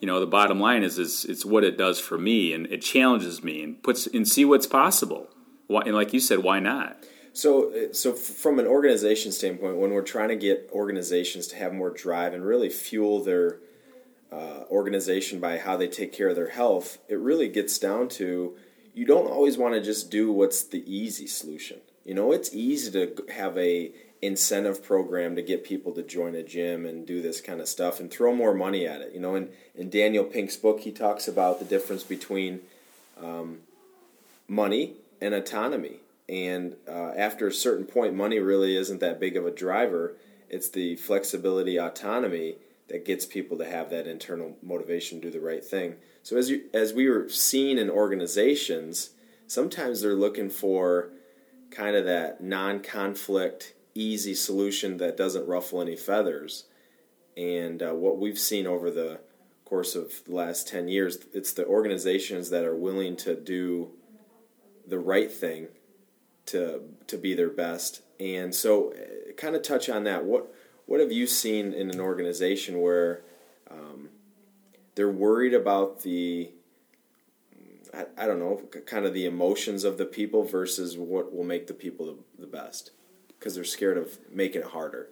you 0.00 0.06
know 0.06 0.18
the 0.20 0.26
bottom 0.26 0.58
line 0.60 0.82
is, 0.82 0.98
is 0.98 1.24
it's 1.26 1.44
what 1.44 1.62
it 1.64 1.76
does 1.76 2.00
for 2.00 2.16
me, 2.18 2.52
and 2.52 2.66
it 2.66 2.82
challenges 2.82 3.42
me 3.44 3.62
and 3.62 3.82
puts 3.82 4.06
and 4.06 4.26
see 4.26 4.44
what's 4.44 4.66
possible. 4.66 5.28
Why, 5.66 5.82
and 5.86 5.94
like 5.94 6.12
you 6.12 6.20
said, 6.20 6.38
why 6.40 6.58
not? 6.58 7.04
So, 7.32 7.70
uh, 7.72 7.92
so 7.92 8.12
from 8.12 8.58
an 8.58 8.66
organization 8.66 9.30
standpoint, 9.30 9.76
when 9.76 9.92
we're 9.92 10.02
trying 10.02 10.30
to 10.30 10.36
get 10.36 10.68
organizations 10.72 11.46
to 11.48 11.56
have 11.56 11.72
more 11.72 11.90
drive 11.90 12.34
and 12.34 12.44
really 12.44 12.68
fuel 12.70 13.22
their 13.22 13.60
uh, 14.32 14.64
organization 14.70 15.38
by 15.38 15.58
how 15.58 15.76
they 15.76 15.86
take 15.86 16.12
care 16.12 16.28
of 16.28 16.34
their 16.34 16.48
health, 16.50 16.98
it 17.08 17.18
really 17.18 17.46
gets 17.48 17.78
down 17.78 18.08
to 18.08 18.56
you 18.94 19.04
don't 19.04 19.26
always 19.26 19.56
want 19.56 19.74
to 19.74 19.80
just 19.80 20.10
do 20.10 20.32
what's 20.32 20.62
the 20.64 20.82
easy 20.92 21.26
solution. 21.26 21.78
You 22.04 22.14
know, 22.14 22.32
it's 22.32 22.54
easy 22.54 22.90
to 22.92 23.24
have 23.32 23.56
a 23.56 23.92
incentive 24.22 24.84
program 24.84 25.34
to 25.36 25.42
get 25.42 25.64
people 25.64 25.92
to 25.92 26.02
join 26.02 26.34
a 26.34 26.42
gym 26.42 26.84
and 26.84 27.06
do 27.06 27.22
this 27.22 27.40
kind 27.40 27.60
of 27.60 27.68
stuff 27.68 28.00
and 28.00 28.10
throw 28.10 28.34
more 28.34 28.54
money 28.54 28.86
at 28.86 29.00
it. 29.00 29.12
You 29.14 29.20
know, 29.20 29.34
in, 29.34 29.48
in 29.74 29.88
Daniel 29.88 30.24
Pink's 30.24 30.56
book, 30.56 30.80
he 30.80 30.92
talks 30.92 31.26
about 31.26 31.58
the 31.58 31.64
difference 31.64 32.02
between 32.02 32.60
um, 33.22 33.58
money 34.46 34.94
and 35.20 35.34
autonomy. 35.34 35.96
And 36.28 36.76
uh, 36.88 37.12
after 37.16 37.46
a 37.46 37.52
certain 37.52 37.86
point, 37.86 38.14
money 38.14 38.38
really 38.38 38.76
isn't 38.76 39.00
that 39.00 39.18
big 39.18 39.36
of 39.36 39.46
a 39.46 39.50
driver. 39.50 40.14
It's 40.48 40.68
the 40.68 40.96
flexibility, 40.96 41.78
autonomy 41.78 42.56
that 42.90 43.04
gets 43.04 43.24
people 43.24 43.56
to 43.58 43.64
have 43.64 43.88
that 43.90 44.06
internal 44.06 44.56
motivation 44.62 45.20
to 45.20 45.28
do 45.28 45.38
the 45.38 45.44
right 45.44 45.64
thing. 45.64 45.94
So 46.22 46.36
as 46.36 46.50
you 46.50 46.64
as 46.74 46.92
we 46.92 47.08
were 47.08 47.28
seeing 47.28 47.78
in 47.78 47.88
organizations, 47.88 49.10
sometimes 49.46 50.00
they're 50.00 50.14
looking 50.14 50.50
for 50.50 51.10
kind 51.70 51.96
of 51.96 52.04
that 52.04 52.42
non-conflict, 52.42 53.74
easy 53.94 54.34
solution 54.34 54.96
that 54.98 55.16
doesn't 55.16 55.46
ruffle 55.46 55.80
any 55.80 55.96
feathers. 55.96 56.64
And 57.36 57.82
uh, 57.82 57.94
what 57.94 58.18
we've 58.18 58.38
seen 58.38 58.66
over 58.66 58.90
the 58.90 59.20
course 59.64 59.94
of 59.94 60.24
the 60.24 60.34
last 60.34 60.66
10 60.66 60.88
years, 60.88 61.18
it's 61.32 61.52
the 61.52 61.64
organizations 61.64 62.50
that 62.50 62.64
are 62.64 62.74
willing 62.74 63.16
to 63.18 63.36
do 63.36 63.92
the 64.86 64.98
right 64.98 65.30
thing 65.30 65.68
to 66.46 66.82
to 67.06 67.16
be 67.16 67.34
their 67.34 67.50
best. 67.50 68.02
And 68.18 68.54
so, 68.54 68.92
uh, 68.92 69.32
kind 69.36 69.54
of 69.54 69.62
touch 69.62 69.88
on 69.88 70.04
that. 70.04 70.24
What 70.24 70.52
what 70.90 70.98
have 70.98 71.12
you 71.12 71.24
seen 71.24 71.72
in 71.72 71.88
an 71.88 72.00
organization 72.00 72.80
where 72.80 73.20
um, 73.70 74.08
they're 74.96 75.08
worried 75.08 75.54
about 75.54 76.02
the 76.02 76.50
I, 77.94 78.06
I 78.18 78.26
don't 78.26 78.40
know 78.40 78.60
kind 78.86 79.06
of 79.06 79.14
the 79.14 79.24
emotions 79.24 79.84
of 79.84 79.98
the 79.98 80.04
people 80.04 80.42
versus 80.42 80.98
what 80.98 81.32
will 81.32 81.44
make 81.44 81.68
the 81.68 81.74
people 81.74 82.06
the, 82.06 82.16
the 82.40 82.48
best 82.48 82.90
because 83.38 83.54
they're 83.54 83.62
scared 83.62 83.98
of 83.98 84.18
making 84.32 84.62
it 84.62 84.66
harder. 84.66 85.06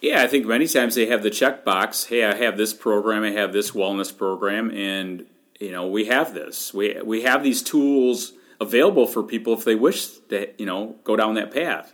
Yeah, 0.00 0.20
I 0.20 0.26
think 0.26 0.46
many 0.46 0.66
times 0.66 0.96
they 0.96 1.06
have 1.06 1.22
the 1.22 1.30
checkbox. 1.30 2.08
Hey, 2.08 2.24
I 2.24 2.34
have 2.34 2.56
this 2.56 2.74
program. 2.74 3.22
I 3.22 3.30
have 3.30 3.52
this 3.52 3.70
wellness 3.70 4.14
program, 4.16 4.72
and 4.72 5.26
you 5.60 5.70
know 5.70 5.86
we 5.86 6.06
have 6.06 6.34
this. 6.34 6.74
We 6.74 7.00
we 7.04 7.22
have 7.22 7.44
these 7.44 7.62
tools 7.62 8.32
available 8.60 9.06
for 9.06 9.22
people 9.22 9.52
if 9.52 9.64
they 9.64 9.76
wish 9.76 10.08
to 10.30 10.48
you 10.58 10.66
know 10.66 10.96
go 11.04 11.14
down 11.14 11.34
that 11.34 11.54
path. 11.54 11.92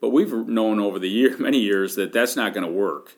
But 0.00 0.10
we've 0.10 0.32
known 0.32 0.80
over 0.80 0.98
the 0.98 1.08
year, 1.08 1.36
many 1.38 1.58
years, 1.58 1.94
that 1.96 2.12
that's 2.12 2.36
not 2.36 2.54
going 2.54 2.66
to 2.66 2.72
work. 2.72 3.16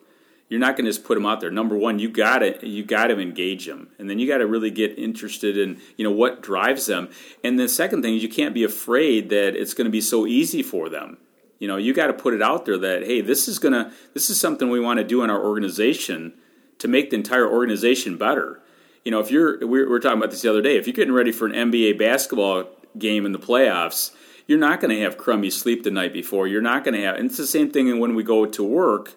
you're 0.49 0.59
not 0.59 0.75
going 0.75 0.85
to 0.85 0.91
just 0.91 1.05
put 1.05 1.15
them 1.15 1.25
out 1.25 1.39
there. 1.39 1.51
Number 1.51 1.75
one, 1.75 1.99
you 1.99 2.09
got 2.09 2.39
to 2.39 2.67
you 2.67 2.83
got 2.83 3.07
to 3.07 3.19
engage 3.19 3.65
them, 3.65 3.89
and 3.97 4.09
then 4.09 4.19
you 4.19 4.27
got 4.27 4.39
to 4.39 4.47
really 4.47 4.71
get 4.71 4.97
interested 4.97 5.57
in 5.57 5.79
you 5.97 6.03
know 6.03 6.11
what 6.11 6.41
drives 6.41 6.85
them. 6.85 7.09
And 7.43 7.57
the 7.57 7.69
second 7.69 8.01
thing 8.01 8.15
is 8.15 8.23
you 8.23 8.29
can't 8.29 8.53
be 8.53 8.63
afraid 8.63 9.29
that 9.29 9.55
it's 9.55 9.73
going 9.73 9.85
to 9.85 9.91
be 9.91 10.01
so 10.01 10.27
easy 10.27 10.61
for 10.61 10.89
them. 10.89 11.17
You 11.59 11.67
know, 11.67 11.77
you 11.77 11.93
got 11.93 12.07
to 12.07 12.13
put 12.13 12.33
it 12.33 12.41
out 12.41 12.65
there 12.65 12.77
that 12.77 13.03
hey, 13.03 13.21
this 13.21 13.47
is 13.47 13.57
gonna 13.57 13.93
this 14.13 14.29
is 14.29 14.39
something 14.39 14.69
we 14.69 14.79
want 14.79 14.97
to 14.99 15.03
do 15.03 15.23
in 15.23 15.29
our 15.29 15.41
organization 15.41 16.33
to 16.79 16.87
make 16.89 17.09
the 17.09 17.15
entire 17.15 17.49
organization 17.49 18.17
better. 18.17 18.61
You 19.05 19.11
know, 19.11 19.21
if 19.21 19.31
you're 19.31 19.65
we 19.65 19.85
were 19.85 19.99
talking 19.99 20.17
about 20.17 20.31
this 20.31 20.41
the 20.41 20.49
other 20.49 20.61
day, 20.61 20.75
if 20.75 20.87
you're 20.87 20.93
getting 20.93 21.13
ready 21.13 21.31
for 21.31 21.45
an 21.45 21.71
NBA 21.71 21.97
basketball 21.97 22.65
game 22.97 23.25
in 23.25 23.31
the 23.31 23.39
playoffs, 23.39 24.11
you're 24.47 24.59
not 24.59 24.81
going 24.81 24.95
to 24.95 25.01
have 25.01 25.17
crummy 25.17 25.49
sleep 25.49 25.83
the 25.83 25.91
night 25.91 26.13
before. 26.13 26.47
You're 26.47 26.61
not 26.61 26.83
going 26.83 26.95
to 26.95 27.01
have, 27.01 27.15
and 27.15 27.27
it's 27.27 27.37
the 27.37 27.47
same 27.47 27.71
thing 27.71 27.99
when 27.99 28.15
we 28.15 28.23
go 28.23 28.45
to 28.45 28.63
work 28.63 29.13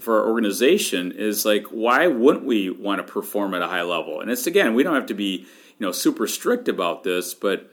for 0.00 0.20
our 0.20 0.28
organization. 0.28 1.12
Is 1.12 1.44
like, 1.44 1.66
why 1.66 2.06
wouldn't 2.06 2.44
we 2.44 2.70
want 2.70 3.04
to 3.04 3.12
perform 3.12 3.54
at 3.54 3.62
a 3.62 3.68
high 3.68 3.82
level? 3.82 4.20
And 4.20 4.30
it's 4.30 4.46
again, 4.46 4.74
we 4.74 4.82
don't 4.82 4.94
have 4.94 5.06
to 5.06 5.14
be 5.14 5.46
you 5.78 5.86
know 5.86 5.92
super 5.92 6.26
strict 6.26 6.68
about 6.68 7.04
this, 7.04 7.34
but 7.34 7.70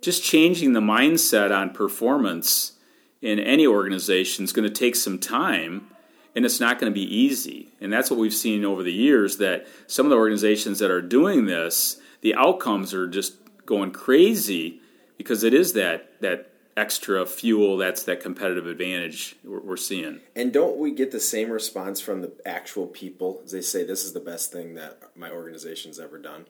just 0.00 0.22
changing 0.22 0.72
the 0.72 0.80
mindset 0.80 1.56
on 1.56 1.70
performance 1.70 2.72
in 3.20 3.38
any 3.38 3.66
organization 3.66 4.44
is 4.44 4.52
going 4.52 4.68
to 4.68 4.74
take 4.74 4.94
some 4.94 5.18
time 5.18 5.88
and 6.36 6.44
it's 6.44 6.60
not 6.60 6.78
going 6.78 6.92
to 6.92 6.94
be 6.94 7.02
easy. 7.02 7.72
And 7.80 7.92
that's 7.92 8.10
what 8.10 8.20
we've 8.20 8.32
seen 8.32 8.64
over 8.64 8.84
the 8.84 8.92
years 8.92 9.38
that 9.38 9.66
some 9.88 10.06
of 10.06 10.10
the 10.10 10.16
organizations 10.16 10.78
that 10.78 10.90
are 10.90 11.02
doing 11.02 11.46
this, 11.46 12.00
the 12.20 12.34
outcomes 12.36 12.94
are 12.94 13.08
just 13.08 13.34
going 13.66 13.90
crazy 13.90 14.80
because 15.18 15.44
it 15.44 15.52
is 15.52 15.74
that 15.74 16.20
that 16.22 16.50
extra 16.78 17.26
fuel 17.26 17.76
that's 17.76 18.04
that 18.04 18.20
competitive 18.20 18.66
advantage 18.66 19.36
we're, 19.44 19.76
seeing. 19.76 20.20
And 20.36 20.52
don't 20.52 20.78
we 20.78 20.92
get 20.92 21.10
the 21.10 21.18
same 21.18 21.50
response 21.50 22.00
from 22.00 22.22
the 22.22 22.32
actual 22.46 22.86
people 22.86 23.42
they 23.50 23.60
say 23.60 23.82
this 23.84 24.04
is 24.04 24.12
the 24.12 24.20
best 24.20 24.52
thing 24.52 24.74
that 24.74 25.10
my 25.16 25.30
organization's 25.30 25.98
ever 25.98 26.18
done? 26.18 26.46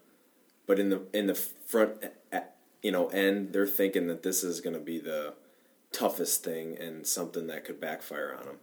But 0.66 0.78
in 0.78 0.90
the 0.90 1.00
in 1.12 1.26
the 1.26 1.34
front 1.34 2.04
you 2.82 2.92
know 2.92 3.08
end 3.08 3.52
they're 3.52 3.66
thinking 3.66 4.06
that 4.08 4.22
this 4.22 4.44
is 4.44 4.60
going 4.60 4.74
to 4.74 4.80
be 4.80 5.00
the 5.00 5.34
toughest 5.90 6.44
thing 6.44 6.76
and 6.78 7.06
something 7.06 7.46
that 7.46 7.64
could 7.64 7.80
backfire 7.80 8.36
on 8.38 8.44
them. 8.44 8.56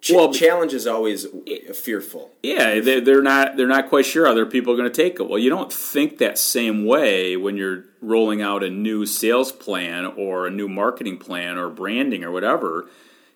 Ch- 0.00 0.12
well, 0.12 0.32
challenge 0.32 0.72
is 0.72 0.86
always 0.86 1.26
fearful. 1.74 2.30
Yeah, 2.42 2.80
they're 2.80 3.22
not 3.22 3.56
they're 3.56 3.66
not 3.66 3.90
quite 3.90 4.06
sure 4.06 4.26
other 4.26 4.46
people 4.46 4.72
are 4.72 4.76
going 4.76 4.90
to 4.90 5.02
take 5.02 5.20
it. 5.20 5.28
Well, 5.28 5.38
you 5.38 5.50
don't 5.50 5.72
think 5.72 6.18
that 6.18 6.38
same 6.38 6.86
way 6.86 7.36
when 7.36 7.56
you're 7.56 7.84
rolling 8.00 8.40
out 8.40 8.64
a 8.64 8.70
new 8.70 9.04
sales 9.04 9.52
plan 9.52 10.06
or 10.06 10.46
a 10.46 10.50
new 10.50 10.68
marketing 10.68 11.18
plan 11.18 11.58
or 11.58 11.68
branding 11.68 12.24
or 12.24 12.30
whatever. 12.30 12.88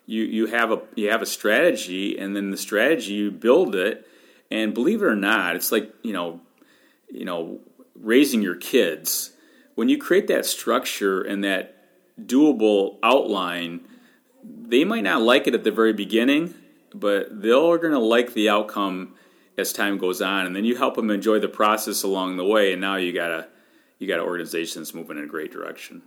You 0.07 0.23
you 0.23 0.47
have 0.47 0.71
a 0.71 0.81
you 0.95 1.11
have 1.11 1.21
a 1.21 1.27
strategy, 1.27 2.17
and 2.17 2.35
then 2.35 2.49
the 2.49 2.57
strategy 2.57 3.13
you 3.13 3.31
build 3.31 3.75
it. 3.75 4.07
And 4.51 4.73
believe 4.73 5.01
it 5.01 5.05
or 5.05 5.15
not, 5.15 5.55
it's 5.55 5.71
like 5.71 5.93
you 6.01 6.13
know, 6.13 6.41
you 7.11 7.25
know, 7.25 7.59
raising 7.95 8.41
your 8.41 8.55
kids. 8.55 9.31
When 9.75 9.89
you 9.89 9.97
create 9.97 10.27
that 10.27 10.45
structure 10.45 11.21
and 11.21 11.43
that 11.43 11.75
doable 12.19 12.97
outline, 13.03 13.81
they 14.67 14.83
might 14.83 15.03
not 15.03 15.21
like 15.21 15.47
it 15.47 15.53
at 15.53 15.63
the 15.63 15.71
very 15.71 15.93
beginning, 15.93 16.53
but 16.93 17.41
they're 17.41 17.77
going 17.77 17.91
to 17.91 17.99
like 17.99 18.33
the 18.33 18.49
outcome 18.49 19.15
as 19.57 19.71
time 19.71 19.97
goes 19.97 20.21
on, 20.21 20.45
and 20.45 20.55
then 20.55 20.65
you 20.65 20.75
help 20.75 20.95
them 20.95 21.09
enjoy 21.09 21.39
the 21.39 21.47
process 21.47 22.03
along 22.03 22.37
the 22.37 22.45
way. 22.45 22.71
And 22.71 22.81
now 22.81 22.95
you 22.97 23.13
got 23.13 23.31
a 23.31 23.47
you 23.99 24.07
got 24.07 24.19
an 24.19 24.25
organization 24.25 24.81
that's 24.81 24.93
moving 24.93 25.17
in 25.17 25.23
a 25.23 25.27
great 25.27 25.51
direction. 25.51 26.03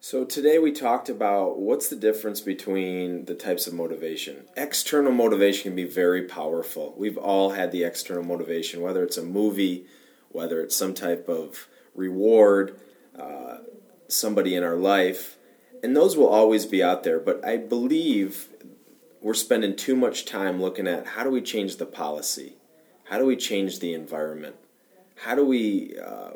So 0.00 0.24
today 0.24 0.58
we 0.58 0.72
talked 0.72 1.08
about 1.08 1.58
what's 1.58 1.88
the 1.88 1.96
difference 1.96 2.40
between 2.40 3.24
the 3.24 3.34
types 3.34 3.66
of 3.66 3.74
motivation. 3.74 4.44
External 4.56 5.12
motivation 5.12 5.64
can 5.64 5.76
be 5.76 5.84
very 5.84 6.22
powerful. 6.22 6.94
We've 6.96 7.18
all 7.18 7.50
had 7.50 7.72
the 7.72 7.84
external 7.84 8.22
motivation, 8.24 8.80
whether 8.80 9.02
it's 9.02 9.16
a 9.16 9.24
movie, 9.24 9.86
whether 10.28 10.60
it's 10.60 10.76
some 10.76 10.94
type 10.94 11.28
of 11.28 11.68
reward, 11.94 12.78
uh, 13.18 13.58
somebody 14.08 14.54
in 14.54 14.62
our 14.62 14.76
life 14.76 15.37
and 15.82 15.96
those 15.96 16.16
will 16.16 16.28
always 16.28 16.66
be 16.66 16.82
out 16.82 17.02
there. 17.02 17.18
But 17.18 17.44
I 17.44 17.56
believe 17.56 18.48
we're 19.20 19.34
spending 19.34 19.76
too 19.76 19.96
much 19.96 20.24
time 20.24 20.60
looking 20.60 20.86
at 20.86 21.08
how 21.08 21.24
do 21.24 21.30
we 21.30 21.42
change 21.42 21.76
the 21.76 21.86
policy, 21.86 22.56
how 23.04 23.18
do 23.18 23.26
we 23.26 23.36
change 23.36 23.80
the 23.80 23.94
environment, 23.94 24.56
how 25.16 25.34
do 25.34 25.44
we 25.44 25.96
uh, 25.98 26.30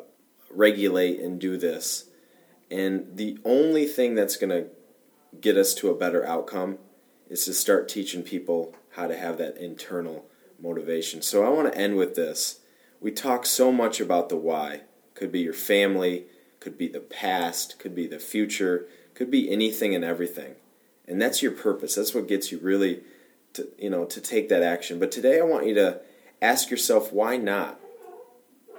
regulate 0.49 1.19
and 1.19 1.39
do 1.39 1.57
this. 1.57 2.05
And 2.69 3.17
the 3.17 3.37
only 3.45 3.85
thing 3.85 4.15
that's 4.15 4.37
going 4.37 4.49
to 4.49 4.69
get 5.39 5.57
us 5.57 5.73
to 5.75 5.89
a 5.89 5.95
better 5.95 6.25
outcome 6.25 6.77
is 7.29 7.45
to 7.45 7.53
start 7.53 7.87
teaching 7.87 8.23
people 8.23 8.75
how 8.91 9.07
to 9.07 9.17
have 9.17 9.37
that 9.37 9.57
internal 9.57 10.25
motivation. 10.61 11.21
So 11.21 11.45
I 11.45 11.49
want 11.49 11.71
to 11.71 11.79
end 11.79 11.97
with 11.97 12.15
this. 12.15 12.59
We 12.99 13.11
talk 13.11 13.45
so 13.45 13.71
much 13.71 13.99
about 13.99 14.29
the 14.29 14.37
why. 14.37 14.81
Could 15.13 15.31
be 15.31 15.41
your 15.41 15.53
family, 15.53 16.25
could 16.59 16.77
be 16.77 16.87
the 16.87 16.99
past, 16.99 17.77
could 17.79 17.93
be 17.93 18.07
the 18.07 18.19
future, 18.19 18.87
could 19.15 19.31
be 19.31 19.51
anything 19.51 19.93
and 19.95 20.03
everything. 20.03 20.55
And 21.07 21.21
that's 21.21 21.41
your 21.41 21.51
purpose. 21.51 21.95
That's 21.95 22.13
what 22.13 22.27
gets 22.27 22.51
you 22.51 22.59
really 22.59 23.01
to 23.53 23.67
you 23.77 23.89
know 23.89 24.05
to 24.05 24.21
take 24.21 24.49
that 24.49 24.63
action. 24.63 24.99
But 24.99 25.11
today 25.11 25.39
I 25.39 25.43
want 25.43 25.67
you 25.67 25.73
to 25.75 26.01
ask 26.41 26.69
yourself 26.69 27.11
why 27.11 27.37
not? 27.37 27.79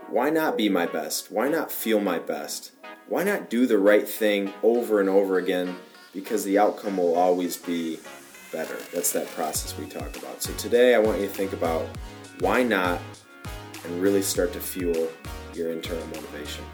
Why 0.09 0.31
not 0.31 0.57
be 0.57 0.69
my 0.69 0.87
best? 0.87 1.31
Why 1.31 1.49
not 1.49 1.73
feel 1.73 2.01
my 2.01 2.19
best? 2.19 2.73
Why 3.09 3.25
not 3.25 3.51
do 3.51 3.67
the 3.67 3.79
right 3.79 4.09
thing 4.09 4.53
over 4.63 5.01
and 5.01 5.09
over 5.09 5.39
again 5.39 5.77
because 6.15 6.45
the 6.45 6.59
outcome 6.59 6.97
will 6.97 7.15
always 7.15 7.57
be 7.57 7.99
better. 8.53 8.77
That's 8.93 9.13
that 9.13 9.27
process 9.29 9.77
we 9.77 9.87
talk 9.87 10.17
about. 10.17 10.43
So 10.43 10.53
today 10.55 10.95
I 10.95 10.99
want 10.99 11.21
you 11.21 11.27
to 11.27 11.33
think 11.33 11.53
about 11.53 11.87
why 12.41 12.63
not 12.63 13.01
and 13.85 14.01
really 14.01 14.23
start 14.23 14.53
to 14.53 14.61
fuel 14.61 15.09
your 15.55 15.73
internal 15.73 16.07
motivation. 16.07 16.65